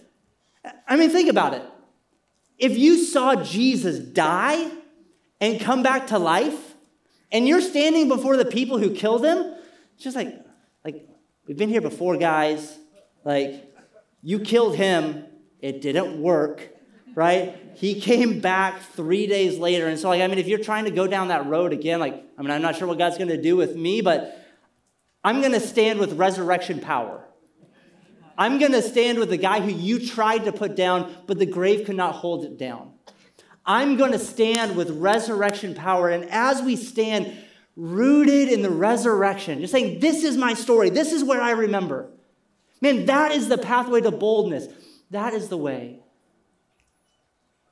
I 0.88 0.98
mean, 0.98 1.10
think 1.10 1.30
about 1.30 1.56
it. 1.56 1.64
If 2.60 2.78
you 2.78 3.04
saw 3.04 3.42
Jesus 3.42 3.98
die 3.98 4.70
and 5.42 5.60
come 5.60 5.82
back 5.82 6.08
to 6.08 6.20
life, 6.20 6.76
and 7.32 7.48
you're 7.48 7.62
standing 7.62 8.08
before 8.08 8.38
the 8.38 8.46
people 8.46 8.78
who 8.78 8.94
killed 8.94 9.26
him, 9.26 9.54
just 9.98 10.16
like, 10.16 10.34
like, 10.86 11.08
we've 11.46 11.58
been 11.58 11.70
here 11.70 11.82
before, 11.82 12.16
guys. 12.18 12.78
Like, 13.26 13.66
you 14.22 14.40
killed 14.40 14.76
him, 14.76 15.26
it 15.60 15.82
didn't 15.82 16.22
work, 16.22 16.70
right? 17.18 17.60
He 17.74 18.00
came 18.00 18.40
back 18.40 18.80
three 18.94 19.26
days 19.26 19.58
later. 19.58 19.88
And 19.88 19.98
so, 20.00 20.10
like, 20.10 20.22
I 20.22 20.28
mean, 20.28 20.38
if 20.38 20.48
you're 20.48 20.64
trying 20.64 20.86
to 20.86 20.92
go 20.92 21.08
down 21.08 21.30
that 21.30 21.48
road 21.48 21.74
again, 21.74 22.00
like, 22.00 22.14
I 22.38 22.42
mean, 22.44 22.52
I'm 22.52 22.62
not 22.62 22.76
sure 22.76 22.88
what 22.88 23.00
God's 23.00 23.18
gonna 23.18 23.42
do 23.42 23.56
with 23.56 23.76
me, 23.76 24.02
but 24.02 24.38
I'm 25.24 25.42
going 25.42 25.52
to 25.52 25.60
stand 25.60 26.00
with 26.00 26.14
resurrection 26.14 26.80
power. 26.80 27.22
I'm 28.38 28.60
going 28.60 28.72
to 28.72 28.82
stand 28.82 29.20
with 29.20 29.30
the 29.30 29.38
guy 29.38 29.60
who 29.60 29.72
you 29.72 30.08
tried 30.08 30.46
to 30.46 30.54
put 30.54 30.76
down, 30.76 31.14
but 31.26 31.40
the 31.40 31.46
grave 31.46 31.86
could 31.86 31.98
not 31.98 32.16
hold 32.16 32.46
it 32.46 32.58
down. 32.58 32.94
I'm 33.66 33.98
going 33.98 34.14
to 34.14 34.20
stand 34.20 34.78
with 34.78 34.90
resurrection 34.92 35.74
power. 35.74 36.08
And 36.08 36.30
as 36.30 36.62
we 36.62 36.78
stand 36.78 37.36
rooted 37.76 38.48
in 38.48 38.62
the 38.62 38.70
resurrection, 38.70 39.60
just 39.60 39.74
saying, 39.74 40.00
This 40.00 40.24
is 40.24 40.38
my 40.38 40.54
story, 40.54 40.90
this 40.92 41.12
is 41.12 41.26
where 41.26 41.42
I 41.42 41.52
remember. 41.52 42.10
Man, 42.80 43.08
that 43.08 43.32
is 43.32 43.50
the 43.50 43.58
pathway 43.58 44.00
to 44.02 44.12
boldness. 44.12 44.68
That 45.10 45.34
is 45.34 45.50
the 45.50 45.58
way. 45.58 46.00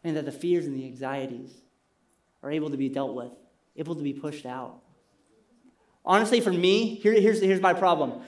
And 0.05 0.15
that 0.17 0.25
the 0.25 0.31
fears 0.31 0.67
and 0.67 0.75
the 0.75 0.85
anxieties 0.85 1.51
are 2.43 2.51
able 2.51 2.69
to 2.69 2.77
be 2.77 2.89
dealt 2.89 3.15
with, 3.15 3.31
able 3.75 3.95
to 3.95 4.03
be 4.03 4.13
pushed 4.13 4.45
out. 4.45 4.79
Honestly, 6.05 6.39
for 6.39 6.53
me, 6.53 6.93
here, 6.95 7.19
here's, 7.19 7.41
here's 7.41 7.59
my 7.59 7.73
problem. 7.73 8.21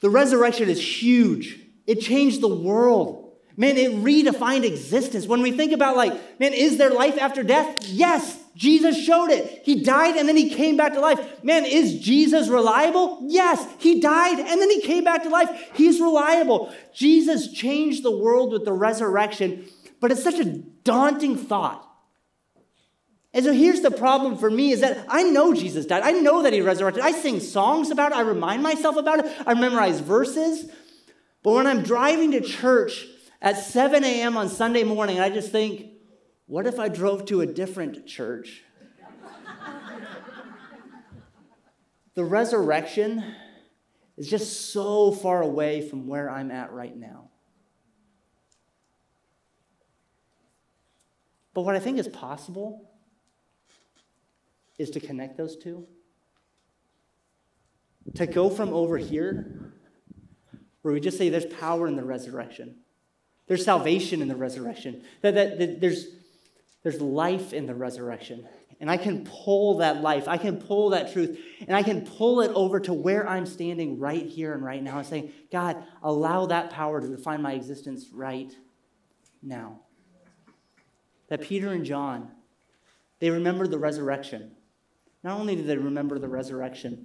The 0.00 0.10
resurrection 0.10 0.68
is 0.68 0.80
huge. 0.80 1.60
It 1.86 2.00
changed 2.00 2.40
the 2.40 2.48
world. 2.48 3.36
Man, 3.56 3.76
it 3.76 3.92
redefined 3.92 4.64
existence. 4.64 5.26
When 5.26 5.40
we 5.40 5.52
think 5.52 5.72
about, 5.72 5.96
like, 5.96 6.40
man, 6.40 6.52
is 6.52 6.78
there 6.78 6.90
life 6.90 7.16
after 7.16 7.44
death? 7.44 7.88
Yes, 7.88 8.36
Jesus 8.56 9.00
showed 9.00 9.30
it. 9.30 9.62
He 9.64 9.82
died 9.82 10.16
and 10.16 10.28
then 10.28 10.36
he 10.36 10.50
came 10.50 10.76
back 10.76 10.94
to 10.94 11.00
life. 11.00 11.44
Man, 11.44 11.64
is 11.64 12.00
Jesus 12.00 12.48
reliable? 12.48 13.18
Yes, 13.22 13.64
he 13.78 14.00
died 14.00 14.40
and 14.40 14.60
then 14.60 14.70
he 14.70 14.80
came 14.80 15.04
back 15.04 15.22
to 15.22 15.28
life. 15.28 15.70
He's 15.74 16.00
reliable. 16.00 16.74
Jesus 16.92 17.52
changed 17.52 18.02
the 18.02 18.16
world 18.16 18.52
with 18.52 18.64
the 18.64 18.72
resurrection, 18.72 19.64
but 20.00 20.10
it's 20.10 20.22
such 20.22 20.38
a 20.38 20.44
daunting 20.44 21.36
thought 21.36 21.88
and 23.34 23.44
so 23.44 23.52
here's 23.52 23.82
the 23.82 23.90
problem 23.90 24.38
for 24.38 24.50
me 24.50 24.72
is 24.72 24.80
that 24.80 25.04
I 25.08 25.22
know 25.22 25.52
Jesus 25.52 25.86
died. 25.86 26.02
I 26.02 26.12
know 26.12 26.42
that 26.42 26.52
he 26.52 26.60
resurrected. 26.60 27.04
I 27.04 27.12
sing 27.12 27.40
songs 27.40 27.90
about 27.90 28.12
it. 28.12 28.18
I 28.18 28.22
remind 28.22 28.62
myself 28.62 28.96
about 28.96 29.20
it. 29.20 29.26
I 29.46 29.54
memorize 29.54 30.00
verses. 30.00 30.70
But 31.42 31.52
when 31.52 31.66
I'm 31.66 31.82
driving 31.82 32.32
to 32.32 32.40
church 32.40 33.06
at 33.40 33.58
7 33.58 34.02
a.m. 34.02 34.36
on 34.36 34.48
Sunday 34.48 34.82
morning, 34.82 35.20
I 35.20 35.28
just 35.28 35.52
think, 35.52 35.90
what 36.46 36.66
if 36.66 36.80
I 36.80 36.88
drove 36.88 37.26
to 37.26 37.42
a 37.42 37.46
different 37.46 38.06
church? 38.06 38.62
the 42.14 42.24
resurrection 42.24 43.22
is 44.16 44.28
just 44.28 44.72
so 44.72 45.12
far 45.12 45.42
away 45.42 45.86
from 45.86 46.08
where 46.08 46.30
I'm 46.30 46.50
at 46.50 46.72
right 46.72 46.96
now. 46.96 47.27
But 51.58 51.64
what 51.64 51.74
I 51.74 51.80
think 51.80 51.98
is 51.98 52.06
possible 52.06 52.88
is 54.78 54.90
to 54.90 55.00
connect 55.00 55.36
those 55.36 55.56
two. 55.56 55.88
To 58.14 58.28
go 58.28 58.48
from 58.48 58.72
over 58.72 58.96
here, 58.96 59.72
where 60.82 60.94
we 60.94 61.00
just 61.00 61.18
say 61.18 61.30
there's 61.30 61.46
power 61.46 61.88
in 61.88 61.96
the 61.96 62.04
resurrection, 62.04 62.76
there's 63.48 63.64
salvation 63.64 64.22
in 64.22 64.28
the 64.28 64.36
resurrection, 64.36 65.02
that, 65.22 65.34
that, 65.34 65.58
that 65.58 65.80
there's, 65.80 66.06
there's 66.84 67.00
life 67.00 67.52
in 67.52 67.66
the 67.66 67.74
resurrection. 67.74 68.46
And 68.78 68.88
I 68.88 68.96
can 68.96 69.24
pull 69.24 69.78
that 69.78 70.00
life, 70.00 70.28
I 70.28 70.36
can 70.36 70.58
pull 70.58 70.90
that 70.90 71.12
truth, 71.12 71.40
and 71.66 71.74
I 71.74 71.82
can 71.82 72.02
pull 72.02 72.40
it 72.40 72.52
over 72.54 72.78
to 72.78 72.92
where 72.92 73.28
I'm 73.28 73.46
standing 73.46 73.98
right 73.98 74.26
here 74.26 74.54
and 74.54 74.64
right 74.64 74.80
now 74.80 74.98
and 74.98 75.06
saying, 75.08 75.32
God, 75.50 75.82
allow 76.04 76.46
that 76.46 76.70
power 76.70 77.00
to 77.00 77.08
define 77.08 77.42
my 77.42 77.54
existence 77.54 78.10
right 78.12 78.52
now. 79.42 79.80
That 81.28 81.42
Peter 81.42 81.72
and 81.72 81.84
John, 81.84 82.30
they 83.20 83.30
remembered 83.30 83.70
the 83.70 83.78
resurrection. 83.78 84.52
Not 85.22 85.38
only 85.38 85.56
did 85.56 85.66
they 85.66 85.76
remember 85.76 86.18
the 86.18 86.28
resurrection, 86.28 87.04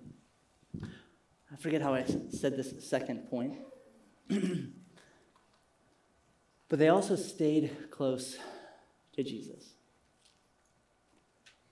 I 0.81 1.55
forget 1.59 1.81
how 1.81 1.93
I 1.93 2.03
said 2.03 2.57
this 2.57 2.87
second 2.87 3.29
point, 3.29 3.57
but 4.29 4.39
they 6.79 6.89
also 6.89 7.15
stayed 7.15 7.91
close 7.91 8.37
to 9.13 9.23
Jesus. 9.23 9.73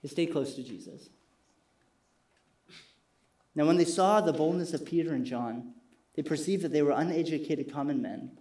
They 0.02 0.10
stayed 0.10 0.28
close 0.28 0.56
to 0.56 0.64
Jesus. 0.64 1.10
Now, 3.54 3.66
when 3.66 3.78
they 3.78 3.86
saw 3.86 4.22
the 4.22 4.34
boldness 4.34 4.74
of 4.74 4.86
Peter 4.86 5.14
and 5.14 5.26
John, 5.26 5.74
they 6.16 6.24
perceived 6.24 6.64
that 6.64 6.72
they 6.72 6.82
were 6.82 6.92
uneducated 6.92 7.72
common 7.72 8.02
men, 8.02 8.38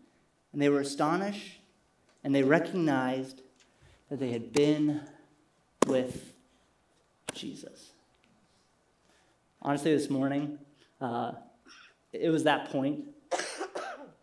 and 0.52 0.60
they 0.60 0.68
were 0.68 0.80
astonished, 0.80 1.60
and 2.22 2.34
they 2.34 2.42
recognized 2.42 3.42
that 4.10 4.18
they 4.18 4.30
had 4.30 4.52
been 4.52 5.00
with 5.86 6.32
Jesus. 7.32 7.92
Honestly, 9.62 9.94
this 9.94 10.10
morning, 10.10 10.58
uh, 11.00 11.32
it 12.12 12.28
was 12.30 12.44
that 12.44 12.70
point. 12.70 13.04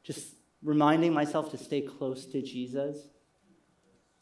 Just 0.03 0.35
reminding 0.61 1.13
myself 1.13 1.51
to 1.51 1.57
stay 1.57 1.81
close 1.81 2.25
to 2.25 2.41
Jesus, 2.41 2.97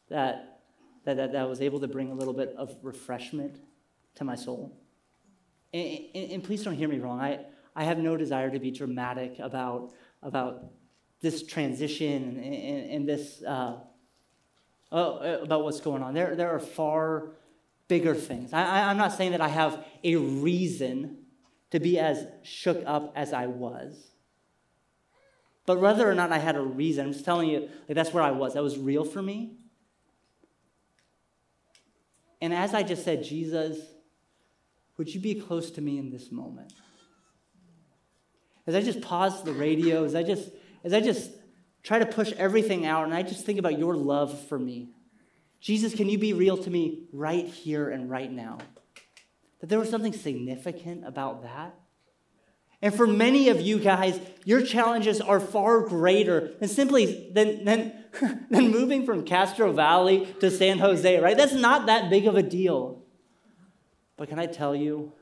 that, 0.08 0.60
that, 1.04 1.16
that, 1.16 1.32
that 1.32 1.48
was 1.48 1.60
able 1.60 1.80
to 1.80 1.88
bring 1.88 2.10
a 2.10 2.14
little 2.14 2.34
bit 2.34 2.54
of 2.56 2.76
refreshment 2.82 3.58
to 4.14 4.24
my 4.24 4.34
soul. 4.34 4.76
And, 5.72 5.98
and, 6.14 6.32
and 6.32 6.44
please 6.44 6.62
don't 6.62 6.74
hear 6.74 6.88
me 6.88 6.98
wrong. 6.98 7.20
I, 7.20 7.40
I 7.74 7.84
have 7.84 7.98
no 7.98 8.16
desire 8.16 8.50
to 8.50 8.58
be 8.58 8.70
dramatic 8.70 9.38
about, 9.38 9.92
about 10.22 10.64
this 11.20 11.42
transition 11.42 12.38
and, 12.38 12.90
and, 12.90 13.08
this, 13.08 13.42
uh, 13.42 13.78
oh, 14.92 15.16
uh, 15.16 15.38
about 15.42 15.64
what's 15.64 15.80
going 15.80 16.02
on. 16.02 16.14
There, 16.14 16.34
there 16.36 16.50
are 16.50 16.60
far 16.60 17.28
bigger 17.88 18.14
things. 18.14 18.52
I, 18.52 18.88
I'm 18.88 18.96
not 18.96 19.12
saying 19.12 19.32
that 19.32 19.40
I 19.40 19.48
have 19.48 19.84
a 20.02 20.16
reason 20.16 21.18
to 21.70 21.80
be 21.80 21.98
as 21.98 22.26
shook 22.42 22.82
up 22.86 23.12
as 23.16 23.32
I 23.32 23.46
was. 23.46 24.12
But 25.66 25.80
whether 25.80 26.08
or 26.08 26.14
not 26.14 26.30
I 26.30 26.38
had 26.38 26.56
a 26.56 26.62
reason, 26.62 27.06
I'm 27.06 27.12
just 27.12 27.24
telling 27.24 27.48
you, 27.48 27.68
like 27.88 27.96
that's 27.96 28.12
where 28.12 28.22
I 28.22 28.30
was. 28.30 28.54
That 28.54 28.62
was 28.62 28.78
real 28.78 29.04
for 29.04 29.20
me. 29.20 29.56
And 32.40 32.54
as 32.54 32.74
I 32.74 32.82
just 32.82 33.04
said, 33.04 33.24
Jesus, 33.24 33.78
would 34.96 35.12
you 35.12 35.20
be 35.20 35.34
close 35.34 35.70
to 35.72 35.80
me 35.80 35.98
in 35.98 36.10
this 36.10 36.30
moment? 36.30 36.72
As 38.66 38.74
I 38.74 38.82
just 38.82 39.00
pause 39.00 39.42
the 39.42 39.52
radio, 39.52 40.04
as 40.04 40.14
I 40.14 40.22
just, 40.22 40.50
as 40.84 40.92
I 40.92 41.00
just 41.00 41.30
try 41.86 41.98
to 41.98 42.06
push 42.06 42.32
everything 42.32 42.84
out, 42.84 43.04
and 43.04 43.14
I 43.14 43.22
just 43.22 43.46
think 43.46 43.58
about 43.58 43.78
your 43.78 43.96
love 43.96 44.38
for 44.48 44.58
me. 44.58 44.90
Jesus, 45.60 45.94
can 45.94 46.10
you 46.10 46.18
be 46.18 46.34
real 46.34 46.58
to 46.58 46.68
me 46.68 47.06
right 47.12 47.46
here 47.46 47.88
and 47.88 48.10
right 48.10 48.30
now? 48.30 48.58
that 49.60 49.68
there 49.68 49.78
was 49.78 49.90
something 49.90 50.12
significant 50.12 51.06
about 51.06 51.42
that. 51.42 51.74
And 52.82 52.94
for 52.94 53.06
many 53.06 53.48
of 53.48 53.60
you 53.60 53.78
guys, 53.78 54.20
your 54.44 54.62
challenges 54.62 55.20
are 55.20 55.40
far 55.40 55.80
greater 55.80 56.54
than 56.60 56.68
simply 56.68 57.30
than, 57.32 57.64
than, 57.64 57.92
than 58.50 58.70
moving 58.70 59.06
from 59.06 59.24
Castro 59.24 59.72
Valley 59.72 60.32
to 60.40 60.50
San 60.50 60.78
Jose, 60.78 61.18
right? 61.20 61.36
That's 61.36 61.54
not 61.54 61.86
that 61.86 62.10
big 62.10 62.26
of 62.26 62.36
a 62.36 62.42
deal. 62.42 63.02
But 64.16 64.28
can 64.28 64.38
I 64.38 64.46
tell 64.46 64.74
you, 64.74 65.12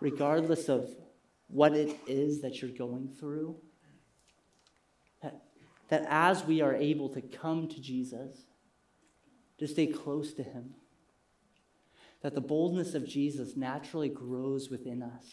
regardless 0.00 0.68
of 0.68 0.90
what 1.48 1.72
it 1.72 1.96
is 2.06 2.42
that 2.42 2.60
you're 2.60 2.70
going 2.72 3.08
through, 3.08 3.56
that, 5.22 5.42
that 5.88 6.06
as 6.08 6.44
we 6.44 6.60
are 6.60 6.74
able 6.74 7.08
to 7.10 7.20
come 7.20 7.68
to 7.68 7.80
Jesus, 7.80 8.46
to 9.58 9.66
stay 9.66 9.86
close 9.86 10.32
to 10.34 10.42
Him, 10.42 10.74
that 12.22 12.34
the 12.34 12.40
boldness 12.40 12.94
of 12.94 13.06
Jesus 13.06 13.56
naturally 13.56 14.08
grows 14.08 14.70
within 14.70 15.02
us. 15.02 15.24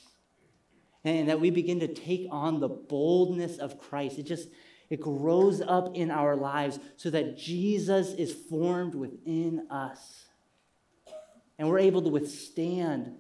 And 1.03 1.27
that 1.27 1.41
we 1.41 1.49
begin 1.49 1.79
to 1.81 1.93
take 1.93 2.27
on 2.31 2.59
the 2.59 2.69
boldness 2.69 3.57
of 3.57 3.79
Christ. 3.79 4.19
It 4.19 4.23
just, 4.23 4.49
it 4.89 5.01
grows 5.01 5.59
up 5.59 5.95
in 5.95 6.11
our 6.11 6.35
lives 6.35 6.79
so 6.95 7.09
that 7.09 7.37
Jesus 7.37 8.13
is 8.13 8.33
formed 8.33 8.95
within 8.95 9.67
us. 9.69 10.25
And 11.57 11.67
we're 11.67 11.79
able 11.79 12.01
to 12.03 12.09
withstand 12.09 13.15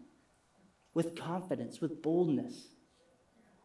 with 0.93 1.15
confidence, 1.15 1.81
with 1.81 2.01
boldness, 2.01 2.67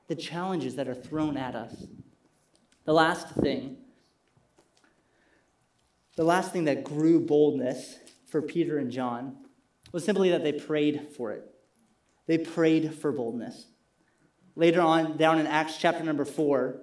the 0.09 0.17
challenges 0.17 0.77
that 0.77 0.89
are 0.89 0.95
thrown 0.95 1.37
at 1.37 1.55
us. 1.55 1.87
The 2.89 2.95
last 2.95 3.29
thing, 3.35 3.77
the 6.17 6.25
last 6.25 6.55
thing 6.55 6.65
that 6.65 6.85
grew 6.85 7.21
boldness 7.21 7.99
for 8.27 8.41
Peter 8.41 8.79
and 8.79 8.91
John 8.91 9.37
was 9.93 10.07
simply 10.07 10.31
that 10.31 10.43
they 10.43 10.55
prayed 10.55 11.09
for 11.15 11.33
it. 11.33 11.45
They 12.27 12.39
prayed 12.39 12.95
for 12.95 13.13
boldness. 13.13 13.67
Later 14.57 14.81
on, 14.81 15.19
down 15.19 15.39
in 15.39 15.47
Acts 15.47 15.77
chapter 15.77 16.03
number 16.03 16.25
four, 16.25 16.81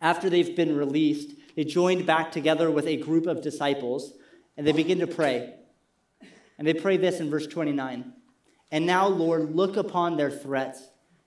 after 0.00 0.30
they've 0.30 0.56
been 0.56 0.74
released, 0.74 1.32
they 1.54 1.64
joined 1.64 2.06
back 2.06 2.32
together 2.32 2.70
with 2.70 2.86
a 2.86 2.96
group 2.96 3.26
of 3.26 3.42
disciples 3.42 4.14
and 4.56 4.66
they 4.66 4.72
begin 4.72 5.00
to 5.00 5.06
pray. 5.06 5.52
And 6.56 6.66
they 6.66 6.72
pray 6.72 6.96
this 6.96 7.20
in 7.20 7.28
verse 7.28 7.46
29 7.46 8.10
And 8.72 8.86
now, 8.86 9.06
Lord, 9.06 9.54
look 9.54 9.76
upon 9.76 10.16
their 10.16 10.30
threats 10.30 10.80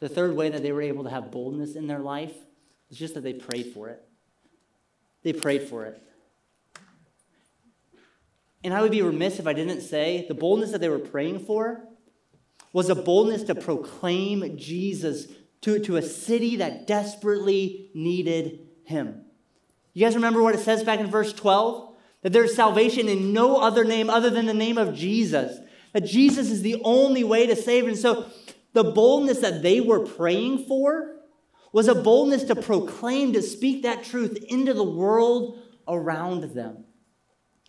The 0.00 0.08
third 0.08 0.34
way 0.34 0.48
that 0.48 0.62
they 0.62 0.72
were 0.72 0.82
able 0.82 1.04
to 1.04 1.10
have 1.10 1.30
boldness 1.30 1.74
in 1.74 1.86
their 1.86 1.98
life 1.98 2.34
is 2.90 2.98
just 2.98 3.14
that 3.14 3.22
they 3.22 3.32
prayed 3.32 3.72
for 3.72 3.88
it. 3.88 4.02
They 5.22 5.32
prayed 5.32 5.62
for 5.62 5.84
it. 5.84 6.02
And 8.64 8.74
I 8.74 8.82
would 8.82 8.90
be 8.90 9.02
remiss 9.02 9.38
if 9.38 9.46
I 9.46 9.52
didn't 9.52 9.82
say 9.82 10.26
the 10.28 10.34
boldness 10.34 10.72
that 10.72 10.80
they 10.80 10.88
were 10.88 10.98
praying 10.98 11.40
for 11.40 11.84
was 12.72 12.88
a 12.88 12.94
boldness 12.94 13.44
to 13.44 13.54
proclaim 13.54 14.56
Jesus 14.56 15.26
to, 15.62 15.78
to 15.80 15.96
a 15.96 16.02
city 16.02 16.56
that 16.56 16.86
desperately 16.86 17.90
needed 17.94 18.60
him. 18.84 19.24
You 19.94 20.04
guys 20.04 20.14
remember 20.14 20.42
what 20.42 20.54
it 20.54 20.60
says 20.60 20.84
back 20.84 21.00
in 21.00 21.08
verse 21.08 21.32
12? 21.32 21.96
That 22.22 22.32
there's 22.32 22.54
salvation 22.54 23.08
in 23.08 23.32
no 23.32 23.56
other 23.58 23.84
name 23.84 24.10
other 24.10 24.30
than 24.30 24.46
the 24.46 24.54
name 24.54 24.78
of 24.78 24.94
Jesus. 24.94 25.58
That 25.92 26.04
Jesus 26.04 26.50
is 26.50 26.62
the 26.62 26.80
only 26.84 27.24
way 27.24 27.46
to 27.46 27.56
save. 27.56 27.86
And 27.86 27.98
so 27.98 28.26
the 28.72 28.84
boldness 28.84 29.38
that 29.38 29.62
they 29.62 29.80
were 29.80 30.00
praying 30.00 30.66
for 30.66 31.16
was 31.72 31.88
a 31.88 31.94
boldness 31.94 32.44
to 32.44 32.56
proclaim, 32.56 33.32
to 33.32 33.42
speak 33.42 33.82
that 33.82 34.04
truth 34.04 34.42
into 34.48 34.72
the 34.72 34.84
world 34.84 35.58
around 35.86 36.42
them. 36.54 36.84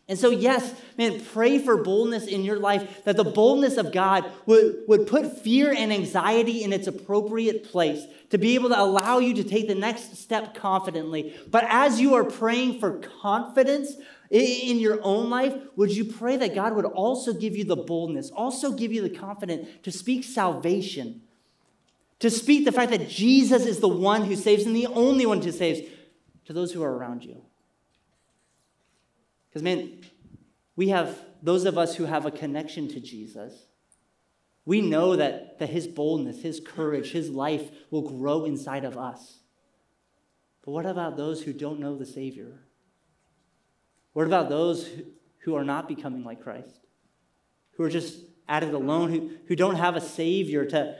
And 0.07 0.17
so, 0.17 0.31
yes, 0.31 0.73
man, 0.97 1.21
pray 1.23 1.59
for 1.59 1.83
boldness 1.83 2.25
in 2.25 2.43
your 2.43 2.57
life, 2.57 3.03
that 3.03 3.15
the 3.15 3.23
boldness 3.23 3.77
of 3.77 3.91
God 3.91 4.25
would, 4.47 4.83
would 4.87 5.05
put 5.05 5.39
fear 5.39 5.71
and 5.71 5.93
anxiety 5.93 6.63
in 6.63 6.73
its 6.73 6.87
appropriate 6.87 7.63
place, 7.65 8.05
to 8.31 8.39
be 8.39 8.55
able 8.55 8.69
to 8.69 8.79
allow 8.79 9.19
you 9.19 9.35
to 9.35 9.43
take 9.43 9.67
the 9.67 9.75
next 9.75 10.17
step 10.17 10.55
confidently. 10.55 11.35
But 11.47 11.65
as 11.69 12.01
you 12.01 12.15
are 12.15 12.23
praying 12.23 12.79
for 12.79 12.97
confidence 13.21 13.93
in 14.29 14.79
your 14.79 14.99
own 15.01 15.29
life, 15.29 15.53
would 15.75 15.91
you 15.91 16.05
pray 16.05 16.37
that 16.37 16.53
God 16.53 16.75
would 16.75 16.85
also 16.85 17.33
give 17.33 17.57
you 17.57 17.63
the 17.63 17.75
boldness, 17.75 18.29
also 18.29 18.71
give 18.71 18.93
you 18.93 19.01
the 19.01 19.09
confidence 19.09 19.67
to 19.83 19.91
speak 19.91 20.23
salvation, 20.23 21.21
to 22.19 22.29
speak 22.29 22.65
the 22.65 22.71
fact 22.71 22.91
that 22.91 23.09
Jesus 23.09 23.65
is 23.65 23.79
the 23.79 23.87
one 23.87 24.25
who 24.25 24.35
saves 24.35 24.65
and 24.65 24.75
the 24.75 24.87
only 24.87 25.25
one 25.25 25.41
who 25.41 25.51
saves 25.51 25.81
to 26.45 26.53
those 26.53 26.71
who 26.71 26.83
are 26.83 26.95
around 26.95 27.23
you? 27.23 27.41
Because, 29.49 29.63
man, 29.63 30.01
we 30.75 30.89
have 30.89 31.17
those 31.41 31.65
of 31.65 31.77
us 31.77 31.95
who 31.95 32.05
have 32.05 32.25
a 32.25 32.31
connection 32.31 32.87
to 32.89 32.99
Jesus. 32.99 33.65
We 34.65 34.81
know 34.81 35.15
that, 35.15 35.57
that 35.57 35.69
his 35.69 35.87
boldness, 35.87 36.43
his 36.43 36.59
courage, 36.59 37.11
his 37.11 37.31
life 37.31 37.71
will 37.89 38.03
grow 38.03 38.45
inside 38.45 38.85
of 38.85 38.95
us. 38.95 39.39
But 40.63 40.71
what 40.71 40.85
about 40.85 41.17
those 41.17 41.41
who 41.41 41.53
don't 41.53 41.79
know 41.79 41.97
the 41.97 42.05
Savior? 42.05 42.59
What 44.19 44.27
about 44.27 44.49
those 44.49 44.85
who, 45.45 45.55
are 45.55 45.63
not 45.63 45.87
becoming 45.87 46.25
like 46.25 46.43
Christ? 46.43 46.81
Who 47.77 47.83
are 47.83 47.89
just 47.89 48.19
at 48.49 48.63
it 48.63 48.73
alone, 48.73 49.13
who, 49.13 49.31
who 49.47 49.55
don't 49.55 49.75
have 49.75 49.95
a 49.95 50.01
Savior 50.01 50.65
to, 50.65 50.97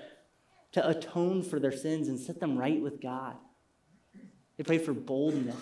to 0.72 0.88
atone 0.88 1.44
for 1.44 1.60
their 1.60 1.74
sins 1.74 2.08
and 2.08 2.18
set 2.18 2.40
them 2.40 2.58
right 2.58 2.82
with 2.82 3.02
God? 3.02 3.36
They 4.56 4.64
pray 4.64 4.78
for 4.78 4.94
boldness 4.94 5.58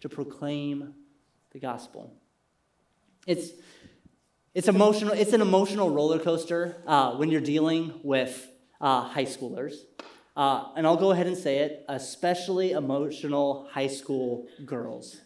to 0.00 0.08
proclaim 0.08 0.94
the 1.50 1.58
gospel. 1.58 2.14
It's, 3.26 3.50
it's, 4.54 4.68
emotional, 4.68 5.12
it's 5.12 5.34
an 5.34 5.42
emotional 5.42 5.90
roller 5.90 6.18
coaster 6.18 6.82
uh, 6.86 7.16
when 7.16 7.30
you're 7.30 7.42
dealing 7.42 8.00
with 8.04 8.48
uh, 8.80 9.02
high 9.02 9.26
schoolers. 9.26 9.74
Uh, 10.34 10.68
and 10.74 10.86
I'll 10.86 10.96
go 10.96 11.10
ahead 11.10 11.26
and 11.26 11.36
say 11.36 11.58
it, 11.58 11.84
especially 11.90 12.70
emotional 12.70 13.68
high 13.70 13.88
school 13.88 14.46
girls. 14.64 15.20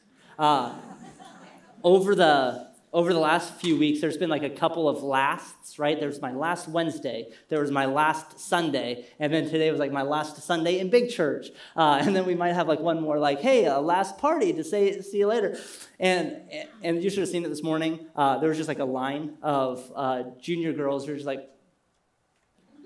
Over 1.83 2.15
the 2.15 2.71
over 2.93 3.13
the 3.13 3.21
last 3.21 3.55
few 3.55 3.79
weeks, 3.79 4.01
there's 4.01 4.17
been 4.17 4.31
like 4.31 4.43
a 4.43 4.51
couple 4.51 4.89
of 4.89 5.03
lasts, 5.03 5.79
right? 5.79 5.99
There's 5.99 6.21
my 6.21 6.33
last 6.33 6.67
Wednesday, 6.67 7.29
there 7.49 7.61
was 7.61 7.71
my 7.71 7.87
last 7.87 8.41
Sunday, 8.41 9.07
and 9.21 9.33
then 9.33 9.49
today 9.49 9.71
was 9.71 9.79
like 9.79 9.93
my 9.93 10.03
last 10.03 10.43
Sunday 10.43 10.81
in 10.81 10.91
big 10.91 11.09
church. 11.09 11.51
Uh, 11.77 12.01
and 12.03 12.17
then 12.17 12.27
we 12.27 12.35
might 12.35 12.55
have 12.55 12.67
like 12.67 12.81
one 12.81 13.01
more, 13.01 13.19
like, 13.19 13.41
hey, 13.41 13.67
a 13.67 13.79
last 13.79 14.19
party 14.19 14.53
to 14.55 14.65
say 14.65 15.01
see 15.03 15.19
you 15.19 15.29
later. 15.29 15.57
And 16.01 16.43
and 16.83 17.03
you 17.03 17.11
should 17.11 17.21
have 17.21 17.29
seen 17.29 17.45
it 17.45 17.49
this 17.49 17.63
morning. 17.63 18.07
Uh, 18.17 18.39
there 18.39 18.49
was 18.49 18.59
just 18.59 18.69
like 18.69 18.81
a 18.81 18.85
line 18.85 19.37
of 19.41 19.93
uh, 19.95 20.25
junior 20.41 20.73
girls 20.73 21.07
who 21.07 21.13
were 21.13 21.17
just 21.17 21.27
like, 21.29 21.49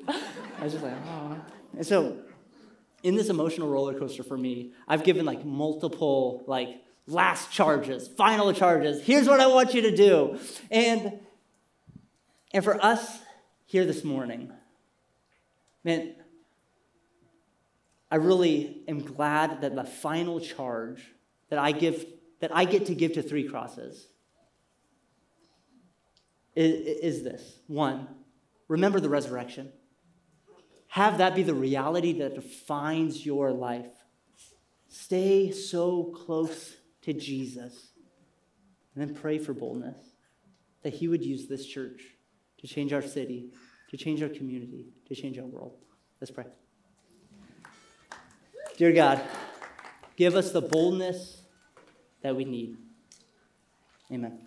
I 0.09 0.21
was 0.63 0.73
just 0.73 0.85
like, 0.85 0.95
oh. 1.09 1.41
And 1.77 1.87
so, 1.87 2.19
in 3.03 3.15
this 3.15 3.31
emotional 3.31 3.69
roller 3.69 3.99
coaster 3.99 4.23
for 4.23 4.37
me, 4.37 4.73
I've 4.87 5.03
given 5.03 5.25
like 5.25 5.47
multiple 5.47 6.45
like 6.47 6.83
last 7.07 7.51
charges, 7.51 8.09
final 8.09 8.53
charges. 8.53 9.03
Here's 9.03 9.29
what 9.29 9.41
I 9.41 9.47
want 9.47 9.75
you 9.75 9.83
to 9.83 9.97
do. 9.97 10.39
And, 10.71 11.21
and 12.53 12.65
for 12.65 12.83
us 12.83 13.19
here 13.67 13.85
this 13.85 14.05
morning, 14.05 14.53
man, 15.83 16.15
I 18.11 18.17
really 18.17 18.83
am 18.89 19.01
glad 19.01 19.61
that 19.63 19.75
the 19.75 19.85
final 19.85 20.41
charge 20.41 21.03
that 21.51 21.59
I 21.59 21.73
give, 21.73 22.07
that 22.41 22.55
I 22.55 22.65
get 22.65 22.87
to 22.87 22.95
give 22.95 23.15
to 23.15 23.23
Three 23.23 23.49
Crosses 23.49 24.07
is, 26.55 27.17
is 27.17 27.25
this. 27.25 27.59
One, 27.67 28.09
remember 28.69 29.01
the 29.01 29.09
resurrection. 29.09 29.73
Have 30.89 31.19
that 31.19 31.35
be 31.35 31.43
the 31.43 31.55
reality 31.55 32.21
that 32.21 32.37
defines 32.37 33.27
your 33.27 33.53
life. 33.53 33.91
Stay 34.89 35.51
so 35.51 36.05
close 36.05 36.77
to 37.05 37.13
Jesus. 37.13 37.93
And 38.95 39.09
then 39.09 39.15
pray 39.15 39.39
for 39.39 39.53
boldness 39.53 39.97
that 40.83 40.95
He 40.95 41.09
would 41.09 41.25
use 41.25 41.47
this 41.47 41.67
church 41.67 42.03
to 42.59 42.67
change 42.67 42.93
our 42.93 43.03
city, 43.03 43.51
to 43.91 43.97
change 43.97 44.23
our 44.23 44.29
community, 44.29 44.87
to 45.09 45.15
change 45.15 45.39
our 45.39 45.45
world. 45.45 45.77
Let's 46.21 46.31
pray. 46.31 46.45
Dear 48.77 48.93
God, 48.93 49.21
give 50.17 50.35
us 50.35 50.53
the 50.53 50.63
boldness 50.63 51.43
that 52.23 52.35
we 52.35 52.45
need. 52.45 52.77
Amen. 54.11 54.44